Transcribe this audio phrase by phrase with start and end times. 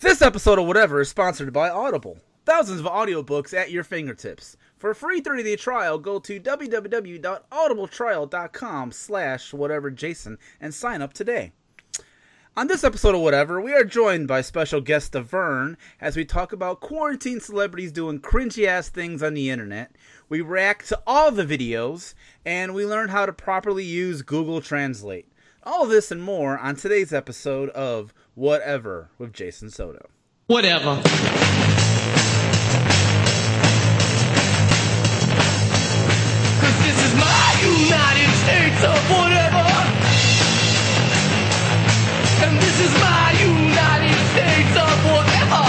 [0.00, 2.16] This episode of Whatever is sponsored by Audible.
[2.46, 4.56] Thousands of audiobooks at your fingertips.
[4.78, 11.52] For a free 30-day trial, go to www.audibletrial.com slash whateverjason and sign up today.
[12.56, 16.54] On this episode of Whatever, we are joined by special guest Vern as we talk
[16.54, 19.94] about quarantine celebrities doing cringy ass things on the internet.
[20.30, 22.14] We react to all the videos,
[22.46, 25.30] and we learn how to properly use Google Translate.
[25.62, 30.08] All this and more on today's episode of Whatever with Jason Soto.
[30.46, 30.96] Whatever.
[36.56, 39.68] Cause this is my United States of whatever.
[42.40, 45.64] And this is my United States of whatever.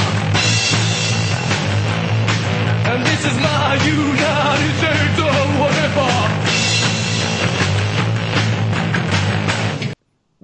[2.87, 5.00] And this is my United States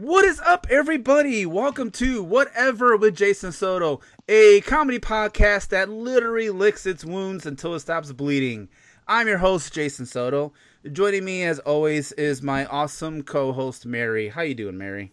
[0.07, 1.45] What is up, everybody?
[1.45, 3.99] Welcome to Whatever with Jason Soto,
[4.29, 8.69] a comedy podcast that literally licks its wounds until it stops bleeding.
[9.05, 10.53] I'm your host, Jason Soto.
[10.93, 14.29] Joining me, as always, is my awesome co-host, Mary.
[14.29, 15.11] How you doing, Mary?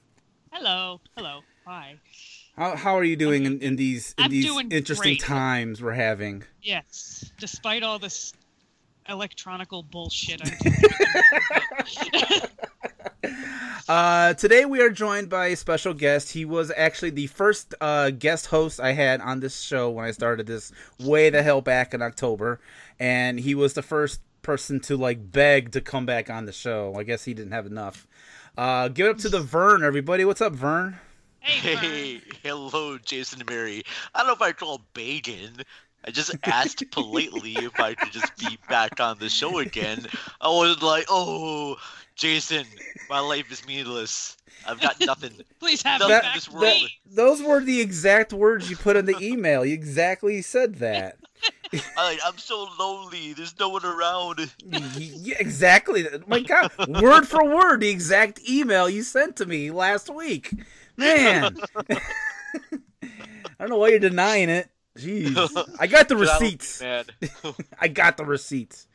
[0.52, 1.00] Hello.
[1.16, 1.40] Hello.
[1.66, 1.96] Hi.
[2.56, 5.22] How, how are you doing in, in these in I'm these interesting great.
[5.22, 6.44] times we're having?
[6.62, 7.32] Yes.
[7.36, 8.32] Despite all this
[9.08, 10.40] electronical bullshit.
[10.44, 12.40] I'm
[13.86, 16.32] Uh, today we are joined by a special guest.
[16.32, 20.10] He was actually the first uh, guest host I had on this show when I
[20.10, 22.60] started this way the hell back in October,
[22.98, 26.94] and he was the first person to like beg to come back on the show.
[26.96, 28.06] I guess he didn't have enough.
[28.56, 30.24] Uh, give it up to the Vern, everybody.
[30.24, 30.98] What's up, Vern?
[31.40, 33.82] hey, Hey, hello, Jason and Mary.
[34.14, 35.58] I don't know if I call begging.
[36.06, 40.06] I just asked politely if I could just be back on the show again.
[40.40, 41.76] I was like, oh,
[42.14, 42.66] Jason,
[43.08, 44.36] my life is meaningless.
[44.66, 45.32] I've got nothing.
[45.60, 46.34] Please have That- me that- back.
[46.34, 46.90] this world- please.
[47.06, 49.64] Those were the exact words you put in the email.
[49.64, 51.16] You exactly said that.
[51.96, 53.32] I, like, I'm so lonely.
[53.32, 54.50] There's no one around.
[54.98, 56.06] yeah, exactly.
[56.26, 60.52] My God, word for word, the exact email you sent to me last week.
[60.96, 61.56] Man,
[61.90, 61.98] I
[63.58, 64.68] don't know why you're denying it.
[64.98, 66.82] Jeez, I got the receipts.
[67.78, 68.86] I got the receipts.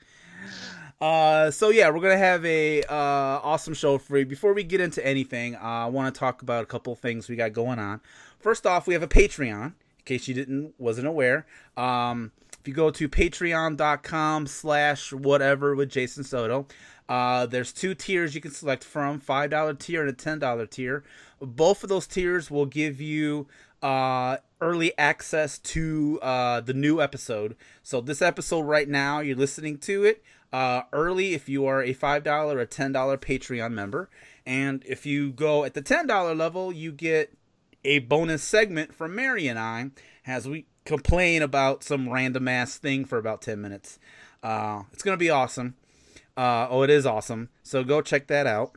[1.02, 4.26] Uh, so yeah, we're gonna have a uh, awesome show for you.
[4.26, 7.36] Before we get into anything, uh, I want to talk about a couple things we
[7.36, 8.02] got going on.
[8.40, 9.66] First off, we have a Patreon.
[9.66, 9.74] In
[10.06, 11.46] case you didn't wasn't aware,
[11.78, 16.68] um, if you go to patreon.com slash whatever with Jason Soto,
[17.08, 20.66] uh, there's two tiers you can select from: five dollar tier and a ten dollar
[20.66, 21.04] tier.
[21.42, 23.48] Both of those tiers will give you
[23.82, 27.56] uh, early access to uh, the new episode.
[27.84, 31.94] So this episode right now, you're listening to it uh, early if you are a
[31.94, 34.10] five dollar or ten dollar Patreon member,
[34.46, 37.34] and if you go at the ten dollar level, you get
[37.86, 39.92] a bonus segment from Mary and I
[40.28, 44.00] as we complain about some random ass thing for about ten minutes.
[44.44, 45.76] Uh, it's gonna be awesome.
[46.36, 47.50] Uh, oh, it is awesome.
[47.64, 48.76] So go check that out.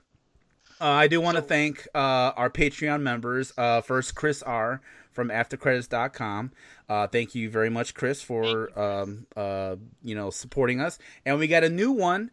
[0.82, 3.53] Uh, I do want to thank uh, our Patreon members.
[3.56, 4.81] Uh, first, Chris R
[5.12, 6.50] from AfterCredits.com.
[6.88, 10.98] Uh, thank you very much, Chris, for um, uh, you know supporting us.
[11.25, 12.32] And we got a new one,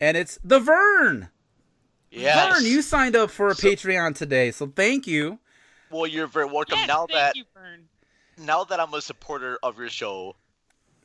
[0.00, 1.28] and it's the Vern.
[2.10, 2.54] Yes.
[2.56, 5.38] Vern, you signed up for a So- Patreon today, so thank you.
[5.90, 6.78] Well, you're very welcome.
[6.78, 7.86] Yes, now thank that you, Vern.
[8.38, 10.36] now that I'm a supporter of your show,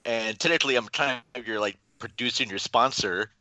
[0.06, 3.32] and technically I'm kind of your like producing your sponsor.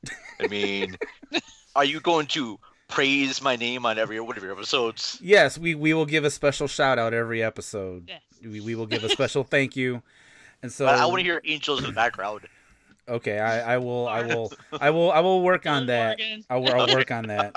[0.41, 0.97] I mean,
[1.77, 5.19] are you going to praise my name on every one of your episodes?
[5.23, 8.09] Yes, we, we will give a special shout out every episode.
[8.09, 8.21] Yes.
[8.43, 10.03] We, we will give a special thank you.
[10.63, 12.43] And so I, I want to hear angels in the background.
[13.07, 14.51] Okay, I, I will I will
[14.81, 16.19] I will I will work on that.
[16.49, 17.55] I'll, I'll work on that.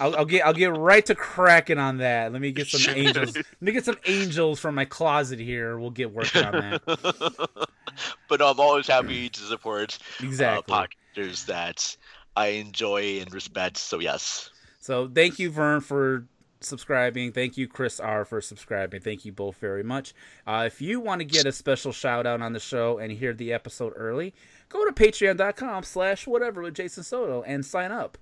[0.00, 2.32] I'll, I'll get I'll get right to cracking on that.
[2.32, 3.36] Let me get some angels.
[3.36, 5.78] Let me get some angels from my closet here.
[5.78, 7.68] We'll get working on that.
[8.28, 10.74] but I'm always happy to support Exactly.
[10.74, 11.96] uh, podcasters that
[12.38, 13.76] I enjoy and respect.
[13.78, 16.24] So yes, So thank you, Vern, for
[16.60, 17.32] subscribing.
[17.32, 19.00] Thank you, Chris R, for subscribing.
[19.00, 20.14] Thank you both very much.
[20.46, 23.34] Uh, if you want to get a special shout out on the show and hear
[23.34, 24.34] the episode early,
[24.68, 28.16] go to patreon.com slash whatever with Jason Soto and sign up.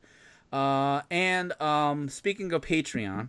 [0.51, 3.29] Uh, and um, speaking of Patreon,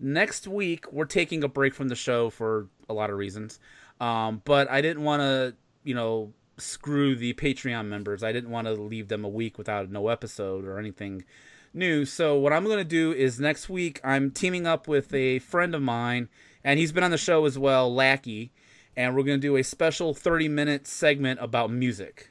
[0.00, 3.60] next week we're taking a break from the show for a lot of reasons.
[4.00, 5.54] Um, but I didn't want to,
[5.84, 8.22] you know, screw the Patreon members.
[8.22, 11.24] I didn't want to leave them a week without no episode or anything
[11.74, 12.04] new.
[12.04, 15.74] So what I'm going to do is next week I'm teaming up with a friend
[15.74, 16.28] of mine,
[16.62, 18.52] and he's been on the show as well, Lackey,
[18.96, 22.30] and we're going to do a special 30 minute segment about music,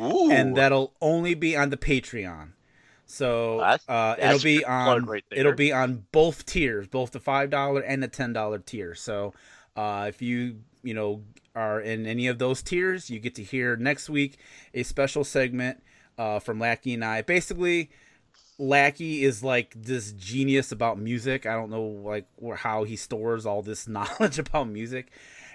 [0.00, 2.52] Ooh, and that'll only be on the Patreon.
[3.06, 7.20] So That's- uh, that's it'll be on right it'll be on both tiers, both the
[7.20, 8.94] five dollar and the ten dollar tier.
[8.94, 9.34] So
[9.76, 11.22] Uh, if you you know
[11.54, 14.38] are in any of those tiers, you get to hear next week
[14.74, 15.82] a special segment
[16.18, 17.22] uh, from Lackey and I.
[17.22, 17.90] Basically,
[18.58, 21.46] Lackey is like this genius about music.
[21.46, 22.26] I don't know like
[22.56, 25.10] how he stores all this knowledge about music,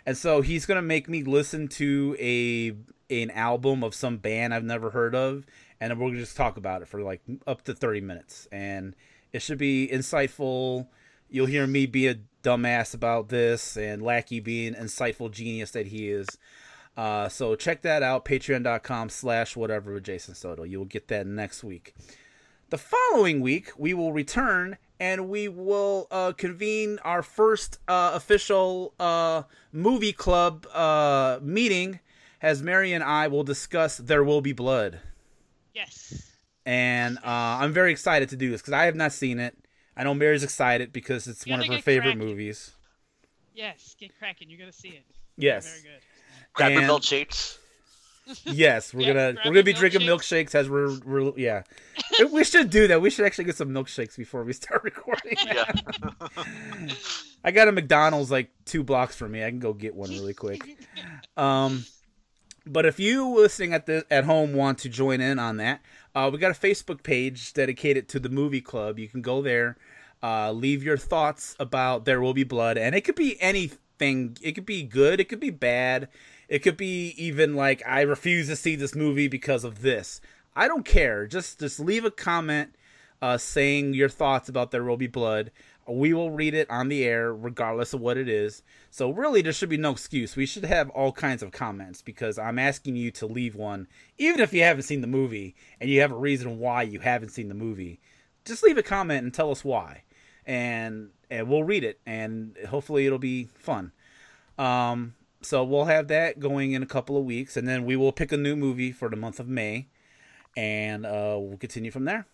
[0.05, 2.75] and so he's gonna make me listen to a
[3.09, 5.45] an album of some band I've never heard of,
[5.79, 8.95] and we're gonna just talk about it for like up to thirty minutes, and
[9.33, 10.87] it should be insightful.
[11.29, 12.15] You'll hear me be a
[12.47, 16.27] dumbass about this, and Lackey being insightful genius that he is.
[16.95, 20.63] Uh, so check that out, patreon.com slash whatever with Jason Soto.
[20.63, 21.93] You'll get that next week.
[22.69, 28.93] The following week, we will return and we will uh, convene our first uh, official
[28.99, 31.99] uh, movie club uh, meeting
[32.41, 34.99] as Mary and I will discuss There Will Be Blood.
[35.73, 36.31] Yes.
[36.65, 37.21] And uh,
[37.61, 39.55] I'm very excited to do this because I have not seen it.
[39.97, 42.19] I know Mary's excited because it's You one of her favorite cracking.
[42.27, 42.71] movies.
[43.55, 43.95] Yes.
[43.99, 44.49] Get cracking.
[44.49, 45.03] You're gonna see it.
[45.37, 45.67] Yes.
[45.69, 46.01] Very good.
[46.53, 47.57] Grab the And- milkshakes.
[48.43, 50.47] Yes, we're Yeah, gonna we're gonna be the drinking milkshakes.
[50.49, 51.63] milkshakes as we're, we're yeah.
[52.33, 53.01] we should do that.
[53.01, 55.37] We should actually get some milkshakes before we start recording.
[55.45, 55.71] Yeah.
[57.43, 59.45] I got a McDonald's like two blocks from me.
[59.45, 60.77] I can go get one really quick.
[61.37, 61.85] Um,
[62.65, 65.79] but if you listening at the at home want to join in on that,
[66.17, 68.97] uh, we got a Facebook page dedicated to the movie club.
[68.97, 69.77] You can go there,
[70.23, 74.35] uh, leave your thoughts about There Will Be Blood, and it could be anything.
[74.41, 75.19] It could be good.
[75.19, 76.07] It could be bad.
[76.49, 80.19] It could be even like I refuse to see this movie because of this.
[80.55, 81.27] I don't care.
[81.27, 82.73] Just just leave a comment
[83.21, 85.51] uh, saying your thoughts about There Will Be Blood.
[85.87, 88.61] We will read it on the air, regardless of what it is.
[88.91, 90.35] So really, there should be no excuse.
[90.35, 93.87] We should have all kinds of comments because I'm asking you to leave one,
[94.17, 97.29] even if you haven't seen the movie and you have a reason why you haven't
[97.29, 97.99] seen the movie.
[98.43, 100.03] Just leave a comment and tell us why,
[100.45, 103.91] and and we'll read it, and hopefully it'll be fun.
[104.57, 108.11] Um, so we'll have that going in a couple of weeks, and then we will
[108.11, 109.87] pick a new movie for the month of May,
[110.55, 112.25] and uh, we'll continue from there.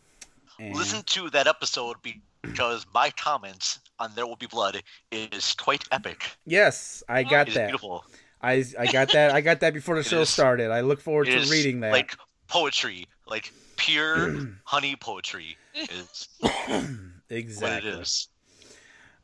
[0.59, 1.97] And Listen to that episode
[2.43, 4.81] because my comments on There Will Be Blood
[5.11, 6.29] is quite epic.
[6.45, 7.67] Yes, I got that.
[7.69, 8.05] beautiful.
[8.41, 9.31] I I got that.
[9.31, 10.69] I got that before the It show is- started.
[10.71, 11.91] I look forward to reading that.
[11.91, 12.15] like
[12.47, 14.35] poetry, like pure
[14.65, 16.83] honey poetry is what
[17.29, 17.89] exactly.
[17.89, 18.27] it is.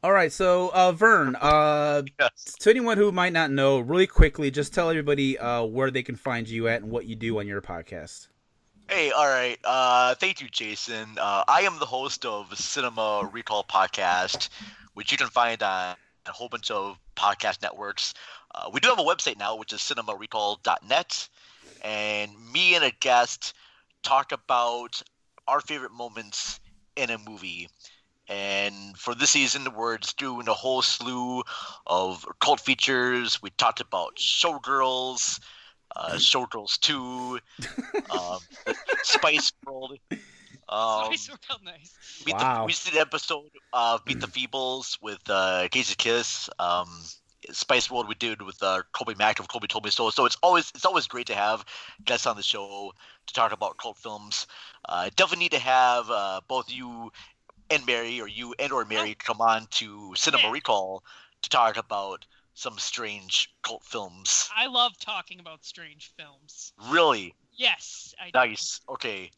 [0.02, 2.56] All right, so uh, Vern, uh, Yes.
[2.62, 6.16] to anyone who might not know, really quickly, just tell everybody uh, where they can
[6.16, 8.30] find you at and what you do on your podcast.
[8.90, 9.58] Hey, all right.
[9.64, 11.18] Uh, thank you, Jason.
[11.20, 14.50] Uh, I am the host of Cinema Recall Podcast,
[14.96, 15.96] which you can find on
[16.26, 18.14] a whole bunch of podcast networks.
[18.54, 21.30] Uh, we do have a website now, which is cinemarecall.net,
[21.82, 23.54] and me and a guest
[24.04, 25.02] talk about
[25.48, 26.60] our favorite moments
[26.96, 27.70] in a movie.
[28.28, 31.44] And for this season, we're doing a whole slew
[31.88, 33.42] of cult features.
[33.42, 35.40] We talked about Showgirls,
[35.96, 37.40] uh, Showgirls 2,
[38.10, 38.40] um,
[39.04, 39.98] Spice World.
[40.68, 41.94] Um, Spice World, nice.
[42.26, 42.62] Meet Wow.
[42.62, 46.50] the, we did an episode of Meet the Feebles with uh, Casey Kiss.
[46.60, 46.88] Um,
[47.52, 50.10] Spice World we did with uh, Colby Mack of Colby Told Me So.
[50.10, 51.66] So it's always it's always great to have
[52.06, 52.92] guests on the show
[53.28, 54.46] to talk about cult films.
[54.88, 57.12] Uh, definitely need to have uh, both you
[57.70, 60.52] and Mary, or you and or Mary, come on to Cinema Yeah.
[60.52, 61.04] Recall
[61.42, 62.26] to talk about
[62.60, 64.50] some strange cult films.
[64.56, 66.74] I love talking about strange films.
[66.90, 68.32] Really Yes, I do.
[68.36, 68.82] nice.
[68.90, 69.32] Okay.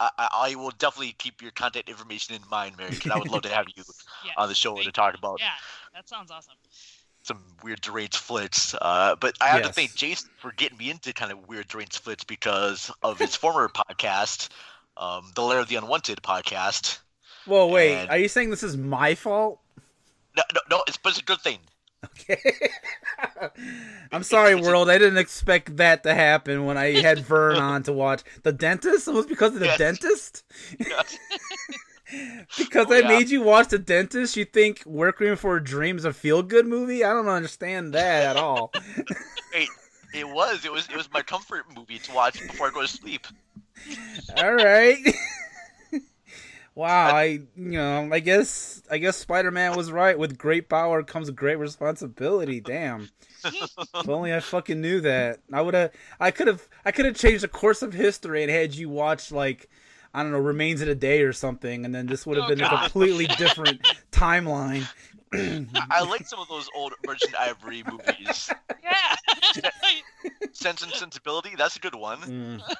[0.00, 3.30] I, I I will definitely keep your contact information in mind, Mary, because I would
[3.30, 3.84] love to have you
[4.24, 5.50] Yes, on the show to talk about Yeah,
[5.94, 6.54] that sounds awesome.
[7.22, 8.74] some weird deranged flicks.
[8.80, 11.98] Uh, but I have to thank Jason for getting me into kind of weird deranged
[11.98, 14.48] flits because of his former podcast,
[14.96, 16.98] um, the Lair of the Unwanted podcast.
[17.46, 19.60] Whoa, wait, And- are you saying this is my fault?
[20.36, 21.58] No, no, no it's but it's a good thing.
[22.04, 22.40] Okay.
[24.12, 24.88] I'm sorry, world.
[24.90, 29.08] I didn't expect that to happen when I had Vern on to watch The Dentist.
[29.08, 29.78] It was because of The Yes.
[29.78, 30.44] Dentist?
[30.78, 31.18] Yes.
[32.58, 33.08] Because Oh, I yeah.
[33.08, 34.36] made you watch The Dentist?
[34.36, 37.02] You think Requiem for a Dream is a feel good movie?
[37.02, 38.70] I don't understand that at all.
[39.54, 39.68] Wait,
[40.14, 42.88] it was it was it was my comfort movie to watch before I go to
[42.88, 43.26] sleep.
[44.36, 44.98] all right.
[46.74, 50.18] Wow, I you know, I guess I guess Spider-Man was right.
[50.18, 52.60] With great power comes great responsibility.
[52.60, 53.10] Damn.
[53.44, 55.40] if only I fucking knew that.
[55.52, 58.50] I would have I could have I could have changed the course of history and
[58.50, 59.68] had you watch like
[60.14, 62.48] I don't know, Remains of the Day or something, and then this would have Oh,
[62.54, 64.86] been a completely different timeline.
[65.34, 68.50] I, I like some of those old Merchant Ivory movies.
[68.84, 69.16] Yeah.
[70.52, 72.20] Sense and Sensibility, that's a good one.
[72.20, 72.74] Mm.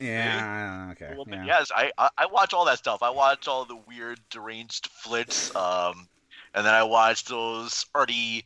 [0.00, 1.14] Yeah, okay.
[1.16, 1.44] Well, yeah.
[1.44, 3.02] Yes, I, I I watch all that stuff.
[3.02, 5.54] I watch all the weird deranged flicks.
[5.54, 6.08] Um,
[6.54, 8.44] and then I watch those arty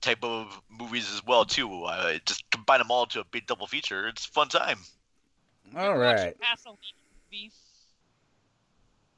[0.00, 1.84] type of movies as well too.
[1.84, 4.08] Uh, just combine them all to a big double feature.
[4.08, 4.78] It's a fun time.
[5.76, 6.34] All Watch right.
[7.30, 7.52] movie.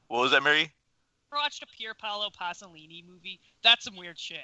[0.08, 0.70] What was that, Mary?
[1.32, 3.40] I watched a Pier Paolo Pasolini movie.
[3.62, 4.38] That's some weird shit.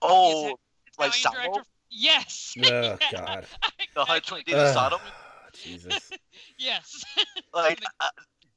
[0.00, 1.34] Oh, Italian Like Salo?
[1.34, 1.62] director.
[1.90, 2.54] Yes.
[2.62, 3.46] Oh God.
[3.94, 4.42] the Exactly.
[4.42, 5.00] 120 Days of Sodom.
[5.62, 6.10] Jesus.
[6.58, 7.04] Yes.
[7.54, 8.08] Like uh,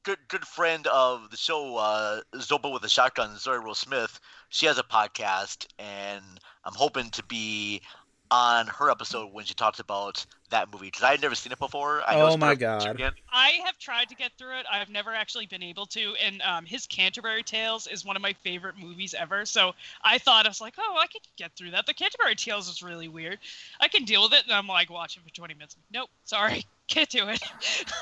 [0.02, 4.18] good good friend of the show, uh, Zobo with a Shotgun, Zoe Rose Smith.
[4.48, 6.24] She has a podcast, and
[6.64, 7.82] I'm hoping to be
[8.30, 11.58] on her episode when she talks about that movie because I had never seen it
[11.58, 12.02] before.
[12.06, 13.14] I Oh my part God.
[13.32, 14.66] I have tried to get through it.
[14.70, 16.14] I've never actually been able to.
[16.22, 19.44] And um, his Canterbury Tales is one of my favorite movies ever.
[19.46, 21.86] So I thought I was like, oh, I could get through that.
[21.86, 23.38] The Canterbury Tales is really weird.
[23.80, 24.44] I can deal with it.
[24.44, 25.76] And I'm like watching for 20 minutes.
[25.90, 27.42] Nope, sorry, get to it.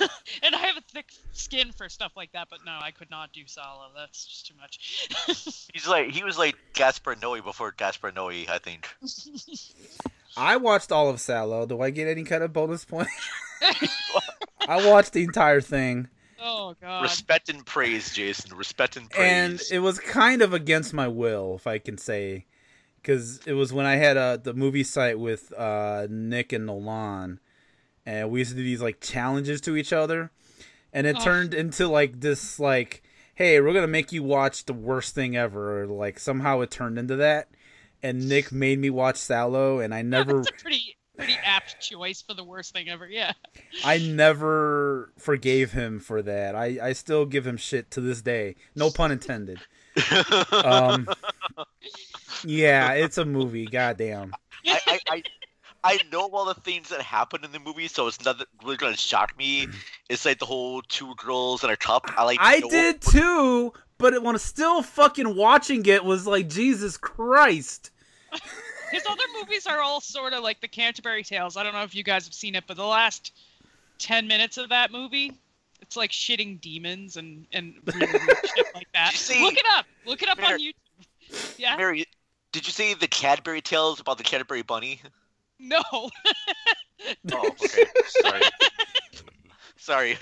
[0.43, 2.49] and I have a thick skin for stuff like that.
[2.51, 3.89] But no, I could not do Salo.
[3.95, 5.09] That's just too much.
[5.75, 8.89] He's like he was like Gaspar Noe before Gaspar Noe, I think.
[10.37, 11.67] I watched all of Salo.
[11.67, 13.09] Do I get any kind of bonus point?
[14.69, 16.09] I watched the entire thing,
[16.43, 17.03] oh God.
[17.03, 18.57] Respect and praise, Jason.
[18.57, 19.25] Respect and praise.
[19.25, 22.45] and it was kind of against my will, if I can say,
[23.01, 27.41] because it was when I had uh, the movie site with uh, Nick and Nolan,
[28.07, 30.31] and we used to do these like challenges to each other,
[30.93, 31.25] and it Oh.
[31.25, 33.03] turned into like this like,
[33.35, 35.83] hey, we're gonna make you watch the worst thing ever.
[35.83, 37.49] Or, like somehow it turned into that,
[38.03, 40.37] and Nick made me watch Salo, and I never.
[40.43, 43.09] That's a pretty pretty apt choice for the worst thing ever.
[43.09, 43.33] Yeah.
[43.85, 46.55] I never forgave him for that.
[46.55, 48.57] I, I still give him shit to this day.
[48.75, 49.59] No pun intended.
[50.53, 51.09] Um,
[52.45, 53.67] yeah, it's a movie.
[53.67, 54.33] Goddamn.
[54.67, 55.23] I, I, I,
[55.87, 58.97] I know all the things that happen in the movie, so it's not really gonna
[58.97, 59.69] shock me.
[60.09, 62.11] It's like the whole two girls in a cup.
[62.17, 62.39] I like.
[62.41, 66.97] I did what- too, but it, when I'm still fucking watching it was like Jesus
[66.97, 67.91] Christ.
[68.93, 71.57] His other movies are all sort of like the Canterbury Tales.
[71.57, 73.33] I don't know if you guys have seen it, but the last
[73.99, 75.33] ten minutes of that movie,
[75.83, 79.13] it's like shitting demons and and really weird shit like that.
[79.15, 79.87] See- Look it up.
[80.05, 81.55] Look it up Mary- on YouTube.
[81.59, 81.77] Yeah.
[81.77, 82.05] Mary,
[82.53, 85.01] did you see the Cadbury tales about the Canterbury bunny?
[85.59, 85.83] No.
[87.31, 87.85] Oh, okay.
[88.09, 88.43] Sorry.
[89.77, 90.19] Sorry.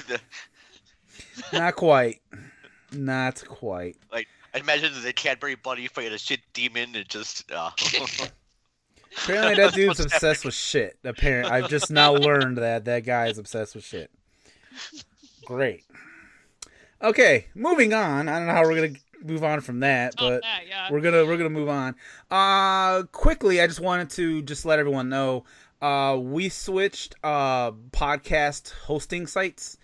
[1.53, 2.21] Not quite.
[2.93, 3.97] Not quite.
[4.13, 7.51] Like, I imagine the Cadbury bunny fighting a shit demon and just.
[7.51, 7.71] Uh,
[9.23, 10.99] Apparently that dude's obsessed with shit.
[11.05, 14.11] Apparently, I've just now learned that that guy is obsessed with shit.
[15.47, 15.85] Great.
[17.01, 18.29] Okay, moving on.
[18.29, 20.89] I don't know how we're gonna move on from that, Oh, but that, yeah.
[20.91, 21.97] we're gonna we're gonna move on.
[22.31, 25.45] Uh, quickly, I just wanted to just let everyone know.
[25.83, 29.77] Uh, we switched uh podcast hosting sites.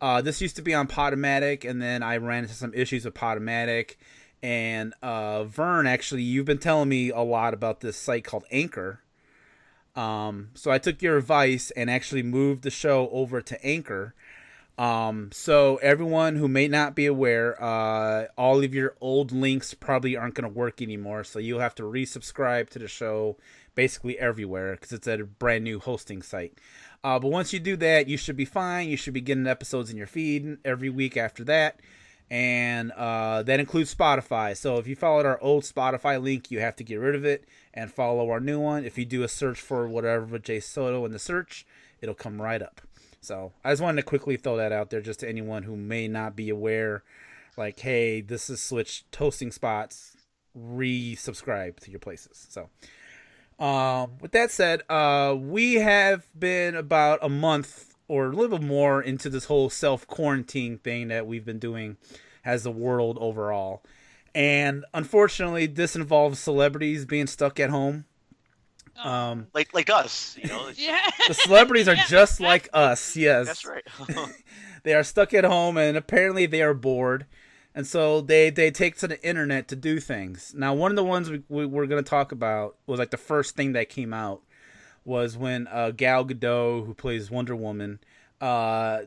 [0.00, 3.14] Uh, this used to be on Podomatic, and then I ran into some issues with
[3.14, 3.96] Podomatic.
[4.42, 9.00] And uh, Vern, actually, you've been telling me a lot about this site called Anchor.
[9.96, 14.14] Um, so I took your advice and actually moved the show over to Anchor.
[14.78, 20.16] Um, so everyone who may not be aware, uh, all of your old links probably
[20.16, 21.24] aren't going to work anymore.
[21.24, 23.36] So you'll have to resubscribe to the show
[23.74, 26.58] basically everywhere because it's a brand new hosting site.
[27.02, 28.88] Uh, but once you do that, you should be fine.
[28.88, 31.80] You should be getting episodes in your feed every week after that.
[32.28, 34.56] And uh, that includes Spotify.
[34.56, 37.44] So if you followed our old Spotify link, you have to get rid of it
[37.72, 38.84] and follow our new one.
[38.84, 41.64] If you do a search for whatever Jay Soto in the search,
[42.00, 42.80] it'll come right up.
[43.26, 46.06] So I just wanted to quickly throw that out there just to anyone who may
[46.06, 47.02] not be aware.
[47.56, 50.16] Like, hey, this is Switch toasting spots.
[50.56, 52.46] Resubscribe to your places.
[52.48, 52.68] So,
[53.58, 58.66] um, with that said, uh, we have been about a month or a little bit
[58.66, 61.96] more into this whole self quarantine thing that we've been doing
[62.44, 63.82] as the world overall.
[64.36, 68.04] And unfortunately, this involves celebrities being stuck at home.
[69.02, 69.10] Oh.
[69.10, 70.70] Um, like like us, you know.
[70.74, 71.10] yeah.
[71.28, 73.16] the celebrities are Yeah, just like us.
[73.16, 73.84] Yes, That's right.
[74.82, 77.26] they are stuck at home and apparently they are bored
[77.74, 81.04] and so they they take to the internet to do things now one of the
[81.04, 84.14] ones we, we were going to talk about was like the first thing that came
[84.14, 84.40] out
[85.04, 87.98] was when uh, gal gadot who plays wonder woman
[88.40, 89.00] uh,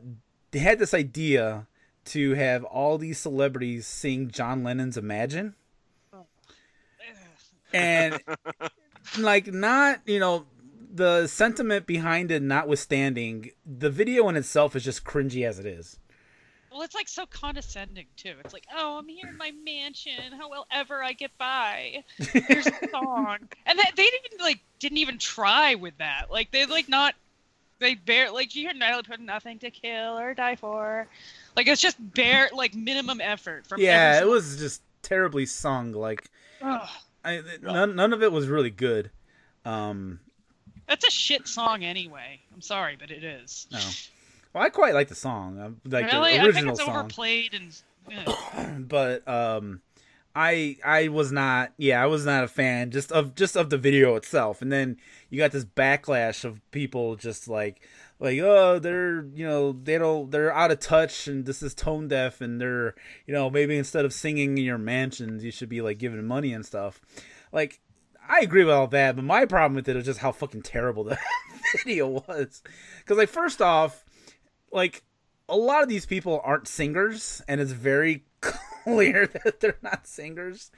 [0.51, 1.65] they had this idea
[2.05, 5.55] to have all these celebrities sing john lennon's imagine
[7.73, 8.19] and
[9.17, 10.45] like not you know
[10.93, 15.97] the sentiment behind it notwithstanding the video in itself is just cringy as it is
[16.71, 18.35] Well, it's like so condescending too.
[18.43, 20.33] It's like, oh, I'm here in my mansion.
[20.37, 22.03] How will ever I get by?
[22.17, 26.27] Here's a song, and they, they didn't even like didn't even try with that.
[26.29, 27.15] Like they like not
[27.79, 31.07] they bare like you hear Natalie put nothing to kill or die for.
[31.55, 36.29] Like it's just bare like minimum effort from yeah it was just terribly sung like
[36.61, 36.87] Ugh.
[37.23, 39.11] I, none, none of it was really good
[39.65, 40.19] Um,
[40.87, 42.39] That's a shit song anyway.
[42.53, 43.67] I'm sorry, but it is.
[43.71, 43.79] no.
[44.53, 46.89] Well, I quite like the song, like really, the I think original it's song.
[46.95, 47.81] overplayed and.
[48.09, 48.77] yeah.
[48.79, 49.81] but um
[50.35, 53.77] I I was not yeah I was not a fan just of just of the
[53.77, 54.97] video itself and then
[55.29, 57.81] you got this backlash of people just like
[58.19, 62.07] like oh they're you know they don't they're out of touch and this is tone
[62.07, 62.93] deaf and they're
[63.25, 66.53] you know maybe instead of singing in your mansions you should be like giving money
[66.53, 67.01] and stuff.
[67.51, 67.79] Like
[68.27, 71.03] I agree with all that but my problem with it is just how fucking terrible
[71.05, 71.17] the
[71.77, 72.61] video was.
[72.99, 74.03] Because like first off
[74.71, 75.03] like
[75.47, 78.25] a lot of these people aren't singers and it's very
[78.83, 80.71] clear that they're not singers.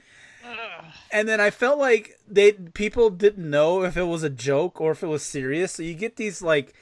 [1.12, 4.92] And then i felt like they people didn't know if it was a joke or
[4.92, 5.72] if it was serious.
[5.72, 6.72] So you get these like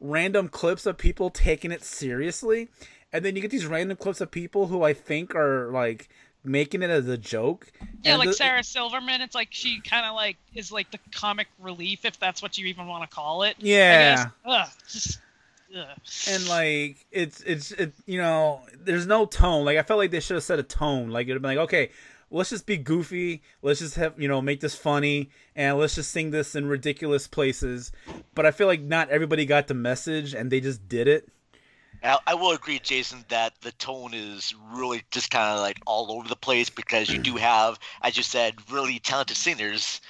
[0.00, 2.68] random clips of people taking it seriously
[3.12, 6.08] and then you get these random clips of people who i think are like
[6.42, 7.70] making it as a joke
[8.02, 9.20] Yeah, like the- Sarah Silverman.
[9.20, 12.64] It's like she kind of like is like the comic relief, if that's what you
[12.68, 13.56] even want to call it.
[13.58, 14.30] Yeah.
[14.46, 15.20] Ugh, just.
[15.76, 15.86] Ugh.
[16.30, 20.18] and like it's it's it you know there's no tone like i felt like they
[20.18, 21.90] should have set a tone like it'd been like okay
[22.30, 23.42] let's just be goofy.
[23.62, 27.26] Let's just have you know make this funny and let's just sing this in ridiculous
[27.26, 27.92] places.
[28.34, 31.28] But i feel like not everybody got the message and they just did it.
[32.02, 36.26] I, will agree, Jason, that the tone is really just kind of like all over
[36.26, 40.00] the place because you do have, as you said, really talented singers,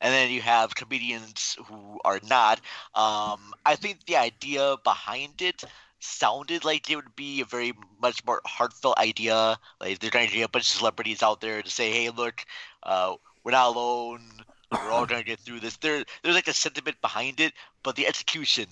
[0.00, 2.58] and then you have comedians who are not.
[2.96, 5.62] Um, I think the idea behind it
[6.00, 9.58] sounded like it would be a very much more heartfelt idea.
[9.80, 12.44] Like they're going to get a bunch of celebrities out there to say, "Hey, look,
[12.82, 13.14] uh,
[13.44, 14.22] we're not alone.
[14.82, 17.52] We're all going to get through this." There, there's like a sentiment behind it,
[17.82, 18.66] but the execution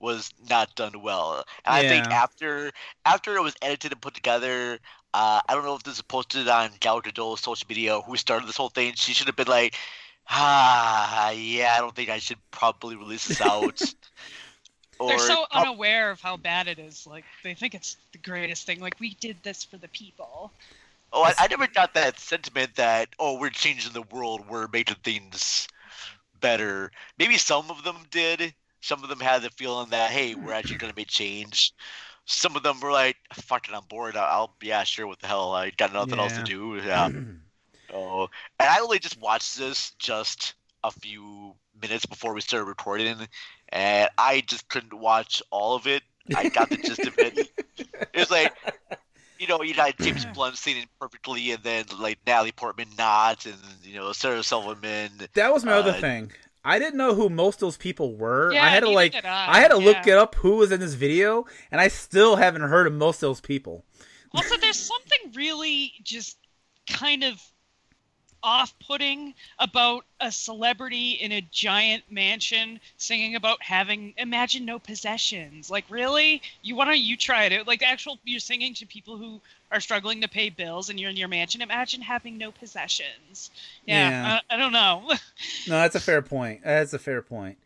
[0.00, 1.44] was not done well.
[1.64, 2.72] And I think after
[3.04, 4.78] after it was edited and put together,
[5.14, 8.48] uh, I don't know if this is posted on Gal Gadot's social media, who started
[8.48, 8.94] this whole thing.
[8.96, 9.74] She should have been like,
[10.28, 13.80] ah, yeah, I don't think I should probably release this out.
[14.98, 17.06] or They're so prob- unaware of how bad it is.
[17.06, 18.80] Like they think it's the greatest thing.
[18.80, 20.52] Like we did this for the people.
[21.12, 24.96] oh, I, I never got that sentiment that oh, we're changing the world, we're making
[25.04, 25.68] things
[26.40, 26.90] better.
[27.18, 28.54] Maybe some of them did.
[28.80, 31.72] Some of them had the feeling that hey, we're actually gonna make change.
[32.26, 34.16] Some of them were like, "Fuck it, I'm bored.
[34.16, 35.06] I'll, I'll yeah, sure.
[35.06, 35.52] What the hell?
[35.54, 37.10] I got nothing else to do." Yeah.
[37.90, 38.28] Oh,
[38.60, 40.52] and I only just watched this just
[40.84, 43.16] a few minutes before we started recording,
[43.70, 46.02] and I just couldn't watch all of it.
[46.34, 47.34] I got the gist of it.
[48.14, 48.52] It was like,
[49.38, 53.56] you know, you got James Blunt singing perfectly, and then like Natalie Portman nods, and
[53.82, 55.10] you know Sarah Silverman.
[55.34, 56.32] that was my other Uh, thing
[56.64, 59.58] i didn't know who most of those people were Yeah, i had to like I,
[59.58, 62.62] i had to look it up who was in this video and i still haven't
[62.62, 63.84] heard of most of those people
[64.32, 66.38] Also, there's something really just
[66.88, 67.40] kind of
[68.42, 75.70] off-putting about a celebrity in a giant mansion singing about having imagine no possessions.
[75.70, 76.42] Like, really?
[76.62, 77.66] You want to you try it?
[77.66, 81.16] Like, actual you're singing to people who are struggling to pay bills, and you're in
[81.16, 81.60] your mansion.
[81.60, 83.50] Imagine having no possessions.
[83.86, 84.40] Yeah, Yeah.
[84.50, 85.10] I, I don't know.
[85.66, 86.62] No, that's a fair point.
[86.64, 87.58] That's a fair point.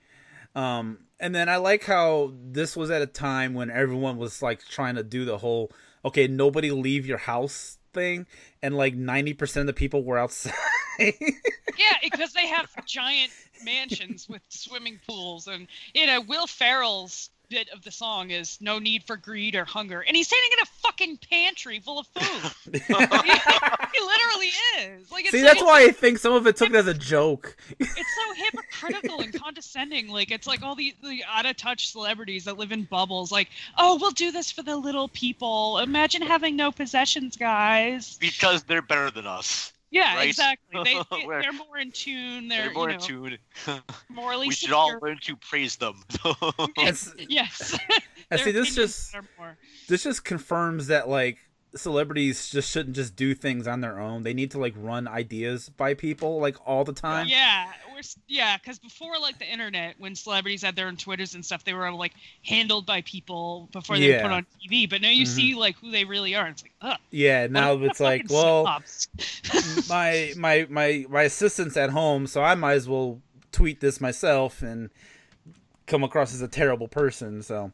[0.55, 4.61] Um, and then I like how this was at a time when everyone was like
[4.69, 5.71] trying to do the whole
[6.05, 8.27] okay, nobody leave your house thing,
[8.63, 10.55] and like ninety percent of the people were outside.
[11.79, 13.33] Yeah, because they have giant
[13.65, 18.79] mansions with swimming pools, and you know Will Ferrell's bit of the song is "No
[18.79, 22.53] need for greed or hunger," and he's standing in a fucking pantry full of food.
[22.73, 25.13] he, he literally is.
[25.13, 26.95] Like, it's See, so, that's why I think some of it took it as a
[26.95, 27.57] joke.
[27.79, 30.09] it's so hypocritical and condescending.
[30.09, 33.31] Like, it's like all the, the out of touch celebrities that live in bubbles.
[33.31, 35.79] Like, oh, we'll do this for the little people.
[35.79, 38.17] Imagine having no possessions, guys.
[38.19, 39.73] Because they're better than us.
[39.93, 40.29] Yeah, Right.
[40.29, 40.83] exactly.
[40.83, 42.49] They, they, We're- they're more in tune.
[42.49, 43.39] They're, They're more you in tune.
[44.09, 44.77] morally we should secure.
[44.77, 46.03] all learn to praise them.
[46.79, 47.79] It's- Yes.
[48.31, 49.15] And see, this just
[49.89, 51.39] this just confirms that like
[51.75, 54.23] celebrities just shouldn't just do things on their own.
[54.23, 57.27] They need to like run ideas by people like all the time.
[57.29, 61.45] Yeah, we're yeah, because before like the internet, when celebrities had their own Twitters and
[61.45, 62.13] stuff, they were like
[62.45, 64.89] handled by people before they were put on TV.
[64.89, 65.29] But now you Mhm.
[65.29, 66.47] see like who they really are.
[66.49, 66.99] It's like, ugh.
[67.11, 68.65] Yeah, now it's like, well,
[69.89, 74.63] my my my my assistant's at home, so I might as well tweet this myself
[74.63, 74.91] and
[75.87, 77.43] come across as a terrible person.
[77.43, 77.73] So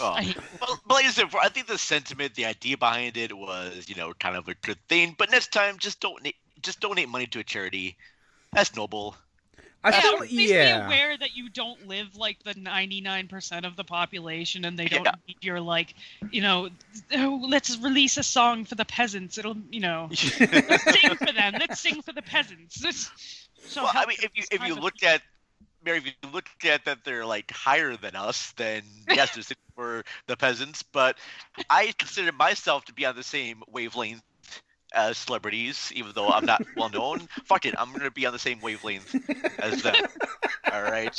[0.00, 0.12] Oh.
[0.12, 3.36] I hate- But, but like I said, I think the sentiment, the idea behind it
[3.36, 5.14] was, you know, kind of a good thing.
[5.16, 7.96] But next time, just donate, just donate money to a charity.
[8.52, 9.16] That's noble.
[9.86, 13.76] I yeah, feel at least be aware that you don't live like the 99% of
[13.76, 15.12] the population and they don't Yeah.
[15.28, 15.94] need your like,
[16.30, 16.70] you know,
[17.12, 19.36] oh, let's release a song for the peasants.
[19.36, 21.54] It'll, you know, let's sing for them.
[21.60, 22.82] Let's sing for the peasants.
[22.82, 23.10] Let's-
[23.66, 24.82] So Well, I mean, if you if you it.
[24.82, 25.22] looked at
[25.84, 30.04] Mary, if you looked at that they're like higher than us, then yes, they're for
[30.26, 30.82] the peasants.
[30.82, 31.16] But
[31.70, 34.22] I consider myself to be on the same wavelength
[34.94, 37.20] as celebrities, even though I'm not well known.
[37.44, 39.14] Fuck it, I'm gonna be on the same wavelength
[39.58, 39.96] as them.
[40.72, 41.14] All right.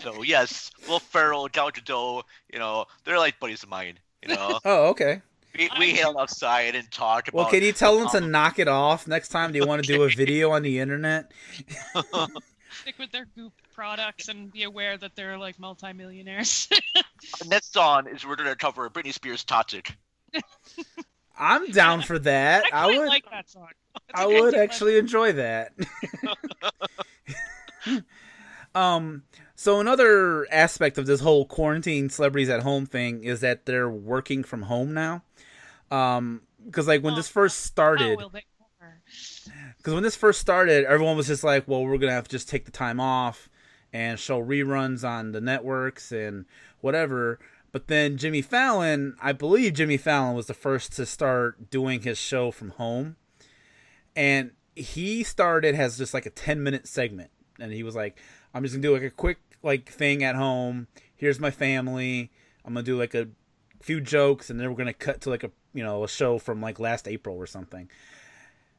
[0.00, 3.98] So yes, Will Ferrell, Gal Gadot, you know, they're like buddies of mine.
[4.22, 5.20] You know, Oh, okay.
[5.56, 7.36] we, we hang out outside and talk about.
[7.36, 9.92] Well, can you tell them to um, knock it off next time they want to
[9.92, 11.30] do a video on the internet?
[12.70, 16.68] Stick with their goop products and be aware that they're like multimillionaires.
[17.42, 19.96] Our next song is we're gonna cover Britney Spears' "Toxic."
[21.38, 22.64] I'm down for that.
[22.72, 23.06] I I would.
[23.08, 23.68] like that song.
[23.96, 24.62] It's a I guilty would pleasure.
[24.64, 25.72] actually enjoy that.
[28.74, 29.22] um,
[29.54, 34.42] so another aspect of this whole quarantine celebrities at home thing is that they're working
[34.44, 35.22] from home now.
[35.90, 38.57] Um, because like when this first How started, will they cover?
[39.78, 42.48] Because when this first started, everyone was just like, "Well, we're gonna have to just
[42.48, 43.48] take the time off
[43.92, 46.44] and show reruns on the networks and
[46.80, 47.38] whatever."
[47.70, 52.18] But then Jimmy Fallon, I believe Jimmy Fallon was the first to start doing his
[52.18, 53.16] show from home,
[54.16, 58.18] and he started as just like a ten minute segment, and he was like,
[58.52, 60.88] "I'm just gonna do like a quick like thing at home.
[61.14, 62.30] Here's my family.
[62.64, 63.28] I'm gonna do like a
[63.80, 66.60] few jokes, and then we're gonna cut to like a you know a show from
[66.60, 67.88] like last April or something."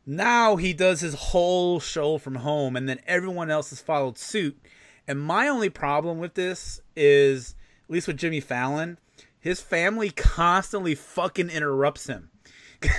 [0.09, 4.59] Now he does his whole show from home and then everyone else has followed suit.
[5.07, 8.97] And my only problem with this is at least with jimmy fallon
[9.39, 12.29] his family constantly fucking interrupts him.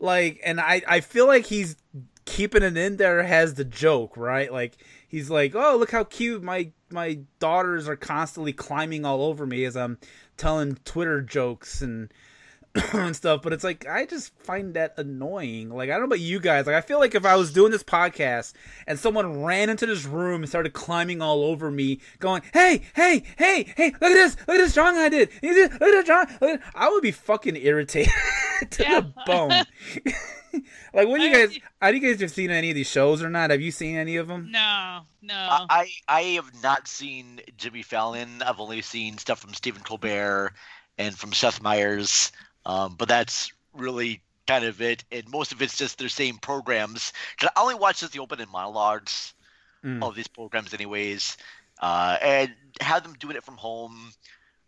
[0.00, 1.76] Like and i i feel like he's
[2.24, 4.52] keeping it in there has the joke right?
[4.52, 4.76] Like
[5.08, 9.64] he's like oh look how cute my my daughters are constantly climbing all over me
[9.64, 9.98] as i'm
[10.36, 12.12] telling twitter jokes and
[12.92, 15.70] and stuff, but it's like I just find that annoying.
[15.70, 16.66] Like I don't know about you guys.
[16.66, 18.52] Like I feel like if I was doing this podcast
[18.86, 23.22] and someone ran into this room and started climbing all over me, going, "Hey, hey,
[23.36, 24.36] hey, hey, look at this!
[24.46, 25.30] Look at this drawing I did!
[25.42, 28.12] Look at this drawing!" Look at-" I would be fucking irritated
[28.70, 29.00] to Yeah.
[29.00, 29.52] the bone.
[30.94, 33.50] like when you guys, have you guys have seen any of these shows or not?
[33.50, 34.48] Have you seen any of them?
[34.50, 35.34] No, no.
[35.34, 38.42] I I I have not seen Jimmy Fallon.
[38.42, 40.54] I've only seen stuff from Stephen Colbert
[40.96, 42.32] and from Seth Meyers.
[42.66, 45.04] Um, but that's really kind of it.
[45.12, 47.12] And most of it's just their same programs.
[47.36, 49.34] 'Cause I only watch just the opening monologues
[49.84, 50.02] Mm.
[50.02, 51.36] of these programs, anyways.
[51.80, 54.12] Uh, and have them doing it from home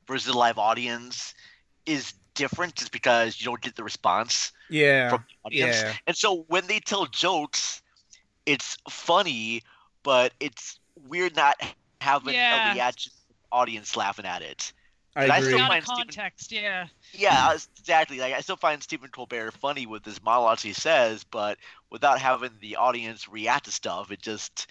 [0.06, 1.34] versus a live audience
[1.86, 5.82] is different just because you don't get the response Yeah, from the audience.
[5.82, 7.82] yeah, And so when they tell jokes,
[8.46, 9.62] it's funny,
[10.02, 11.56] but it's weird not
[12.00, 12.56] having Yeah.
[12.56, 14.72] a reaction the audience laughing at it.
[15.16, 16.86] I But I still find of Stephen- context, yeah.
[17.12, 18.18] Yeah, exactly.
[18.20, 21.58] Like I still find Stephen Colbert funny with his monologues he says, but
[21.90, 24.68] without having the audience react to stuff, it just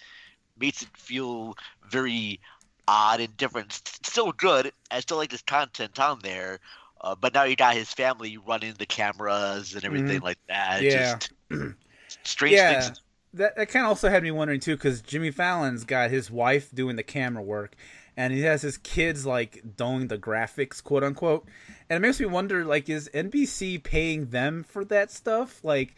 [0.58, 1.56] makes it feel
[1.88, 2.40] very
[2.88, 3.72] odd and different.
[4.02, 4.72] Still good.
[4.90, 6.58] I still like his content on there.
[7.02, 10.80] Uh, but now you got his family running the cameras and everything like that.
[10.82, 10.90] Mm-hmm.
[10.90, 11.18] Yeah.
[11.18, 11.32] Just
[12.24, 12.80] strange Yeah.
[12.82, 13.00] things
[13.34, 16.68] that that kind of also had me wondering too because jimmy fallon's got his wife
[16.74, 17.76] doing the camera work
[18.20, 21.46] and he has his kids like doing the graphics quote unquote.
[21.88, 25.64] And it makes me wonder like is nbc paying them for that stuff?
[25.64, 25.96] Like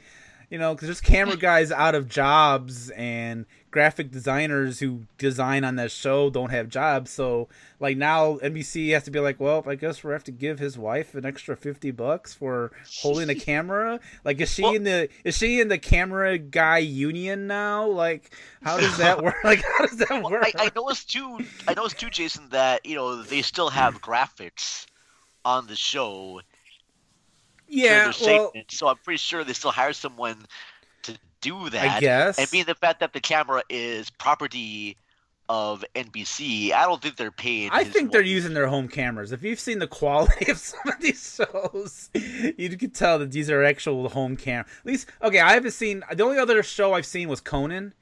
[0.49, 5.75] you know because there's camera guys out of jobs and graphic designers who design on
[5.77, 7.11] that show don't have jobs.
[7.11, 7.49] So
[7.81, 10.79] like now nbc has to be like well i guess we have to give his
[10.79, 13.99] wife an extra 50 bucks for holding a camera.
[14.25, 17.87] Like is she Well- in the is she in the camera guy union now?
[17.89, 19.35] Like how does that work?
[19.45, 20.45] Like how does that work?
[20.45, 21.41] I, I noticed too.
[21.67, 24.87] I noticed too, Jason, that you know they still have graphics
[25.45, 26.41] on the show.
[27.69, 30.37] yeah well so I'm pretty sure they still hire someone
[31.43, 31.97] do that.
[31.97, 34.97] i guess And being the fact that the camera is property
[35.49, 37.69] of NBC, I don't think they're paying.
[37.73, 39.33] I think they're using their home cameras.
[39.33, 43.51] If you've seen the quality of some of these shows, you can tell that these
[43.51, 44.61] are actual home cam.
[44.61, 46.05] At least, okay, I haven't seen.
[46.15, 47.93] The only other show I've seen was Conan,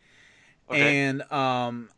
[0.70, 0.98] Okay.
[1.06, 1.88] and um,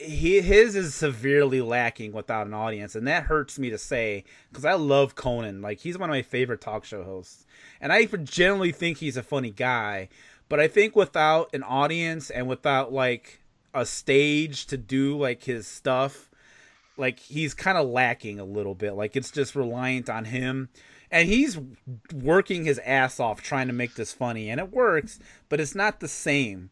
[0.00, 4.64] he his is severely lacking without an audience, and that hurts me to say because
[4.64, 5.60] I love Conan.
[5.60, 7.44] Like he's one of my favorite talk show hosts,
[7.80, 10.08] and I generally think he's a funny guy.
[10.48, 13.40] But I think without an audience and without like
[13.74, 16.30] a stage to do like his stuff,
[16.96, 18.94] like he's kind of lacking a little bit.
[18.94, 20.68] Like it's just reliant on him.
[21.10, 21.58] And he's
[22.12, 26.00] working his ass off trying to make this funny, and it works, but it's not
[26.00, 26.68] the same.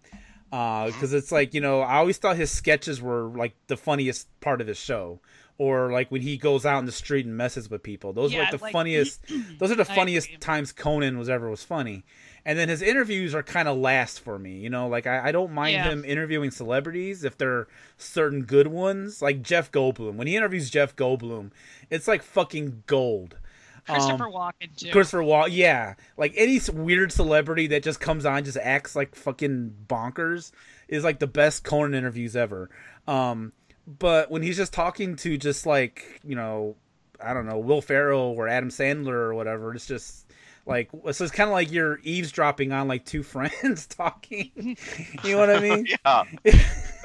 [0.53, 4.29] Uh, Because it's like, you know, I always thought his sketches were like the funniest
[4.41, 5.21] part of his show.
[5.59, 8.13] Or like when he goes out in the street and messes with people.
[8.13, 9.23] Those are like the like- funniest.
[9.59, 12.05] Those are the funniest times Conan was ever was funny.
[12.47, 14.87] And then his interviews are kind of last for me, you know.
[14.89, 15.91] Like I, I don't mind Yeah.
[15.91, 17.67] him interviewing celebrities if they're
[17.99, 20.15] certain good ones, like Jeff Goldblum.
[20.15, 21.51] When he interviews Jeff Goldblum,
[21.91, 23.37] it's like fucking gold.
[23.85, 24.91] Christopher Um, Walken too.
[24.91, 29.75] Christopher Wall, yeah, like any weird celebrity that just comes on, just acts like fucking
[29.89, 30.53] bonkers,
[30.89, 32.71] is like the best Conan interviews ever.
[33.09, 33.53] Um,
[33.87, 36.77] but when he's just talking to just like you know,
[37.21, 40.26] I don't know, Will Ferrell or Adam Sandler or whatever, it's just
[40.67, 44.51] like so it's kind of like you're eavesdropping on like two friends talking.
[45.25, 45.87] you know what I mean?
[46.05, 46.25] Yeah.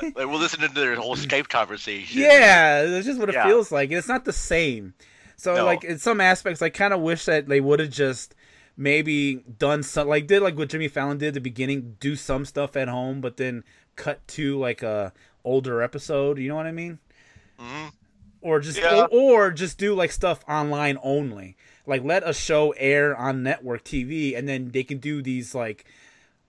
[0.01, 2.21] like we're listening to their whole Skype conversation.
[2.21, 3.45] Yeah, that's just what it Yeah.
[3.45, 3.91] feels like.
[3.91, 4.93] It's not the same.
[5.37, 5.65] So No.
[5.65, 8.35] like in some aspects I kind of wish that they would have just
[8.77, 12.45] maybe done some like did like what Jimmy Fallon did at the beginning, do some
[12.45, 13.63] stuff at home but then
[13.95, 16.97] cut to like a older episode, you know what I mean?
[17.59, 17.91] Mhm.
[18.41, 19.03] Or just Yeah.
[19.11, 21.57] or, or just do like stuff online only.
[21.85, 25.85] Like let a show air on network TV and then they can do these like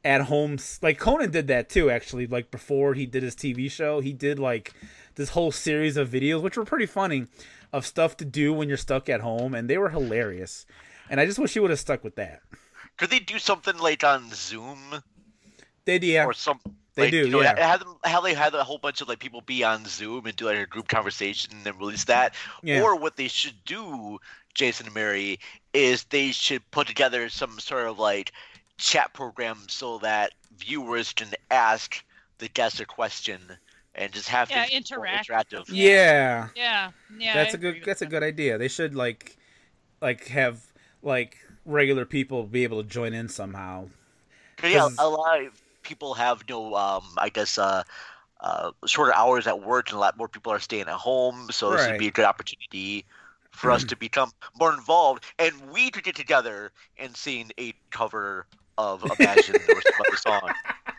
[0.04, 4.00] at home like Conan did that too actually like before he did his TV show
[4.00, 4.74] he did like
[5.14, 7.26] this whole series of videos which were pretty funny
[7.72, 10.66] of stuff to do when you're stuck at home and they were hilarious
[11.08, 12.40] and I just wish he would have stuck with that
[12.96, 14.78] Could they do something like on Zoom
[15.84, 16.60] they did yeah or some?
[16.94, 17.58] They like, do, You know, yeah.
[17.58, 20.36] Have them, how they had a whole bunch of like people be on Zoom and
[20.36, 22.34] do like a group conversation and then release that.
[22.62, 22.82] Yeah.
[22.82, 24.18] Or what they should do,
[24.54, 25.38] Jason and Mary,
[25.72, 28.32] is they should put together some sort of like
[28.78, 32.04] chat program so that viewers can ask
[32.38, 33.40] the guest a question
[33.94, 35.66] and just have Yeah, things more interactive.
[35.66, 35.68] interactive.
[35.68, 37.40] yeah Yeah, yeah.
[37.40, 39.36] that's I a good agree with that's a good idea they should like
[40.00, 40.60] like have
[41.02, 43.88] like regular people be able to join in somehow
[44.56, 47.82] 'Cause, yeah, 'Cause- a lot of people have no, um, I guess, uh,
[48.40, 51.50] uh, shorter hours at work, and a lot more people are staying at home.
[51.52, 51.88] So this Right.
[51.88, 53.06] would be a good opportunity
[53.52, 58.46] for us to become more involved, and we to get together and sing a cover
[58.78, 60.50] of Imagine or some other song.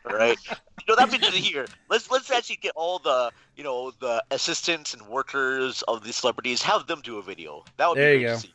[0.05, 1.65] Right, you know that'd be hear.
[1.89, 6.61] Let's let's actually get all the you know the assistants and workers of these celebrities,
[6.61, 7.63] have them do a video.
[7.77, 8.35] That would There be you great go.
[8.35, 8.53] to see.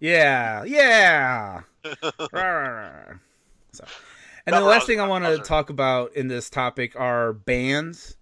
[0.00, 1.60] Yeah, yeah.
[3.72, 3.84] So,
[4.46, 8.16] and the last thing I want to talk about in this topic are bands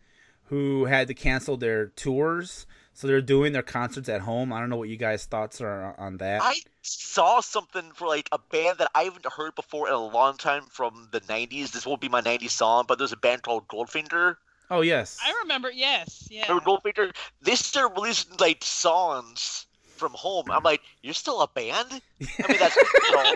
[0.48, 4.52] who had to cancel their tours, so they're doing their concerts at home.
[4.52, 6.40] I don't know what you guys' thoughts are on that.
[6.42, 10.36] I saw something for like a band that I haven't heard before in a long
[10.36, 11.72] time from the '90s.
[11.72, 14.36] This won't be my '90s song, but there's a band called Goldfinger.
[14.70, 15.70] oh yes, I remember.
[15.70, 16.26] Yes.
[16.30, 16.42] Yeah.
[16.48, 17.14] Remember Goldfinger?
[17.42, 20.50] They started releasing like songs from home.
[20.50, 21.88] I'm like, you're still a band?
[21.90, 23.34] I mean, that's you know,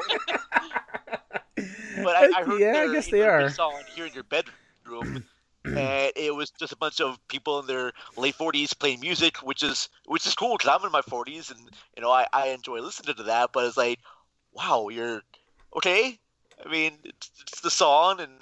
[2.05, 3.51] but I, I heard yeah, I their, guess they are.
[3.51, 5.25] song here in your bedroom.
[5.65, 9.63] And it was just a bunch of people in their late forties playing music, which
[9.63, 11.61] is which is cool because I'm in my forties and
[11.97, 13.51] you know I, I enjoy listening to that.
[13.53, 14.01] But it's like,
[14.53, 15.23] wow, you're
[15.77, 16.19] okay.
[16.65, 18.33] I mean, it's, it's the song and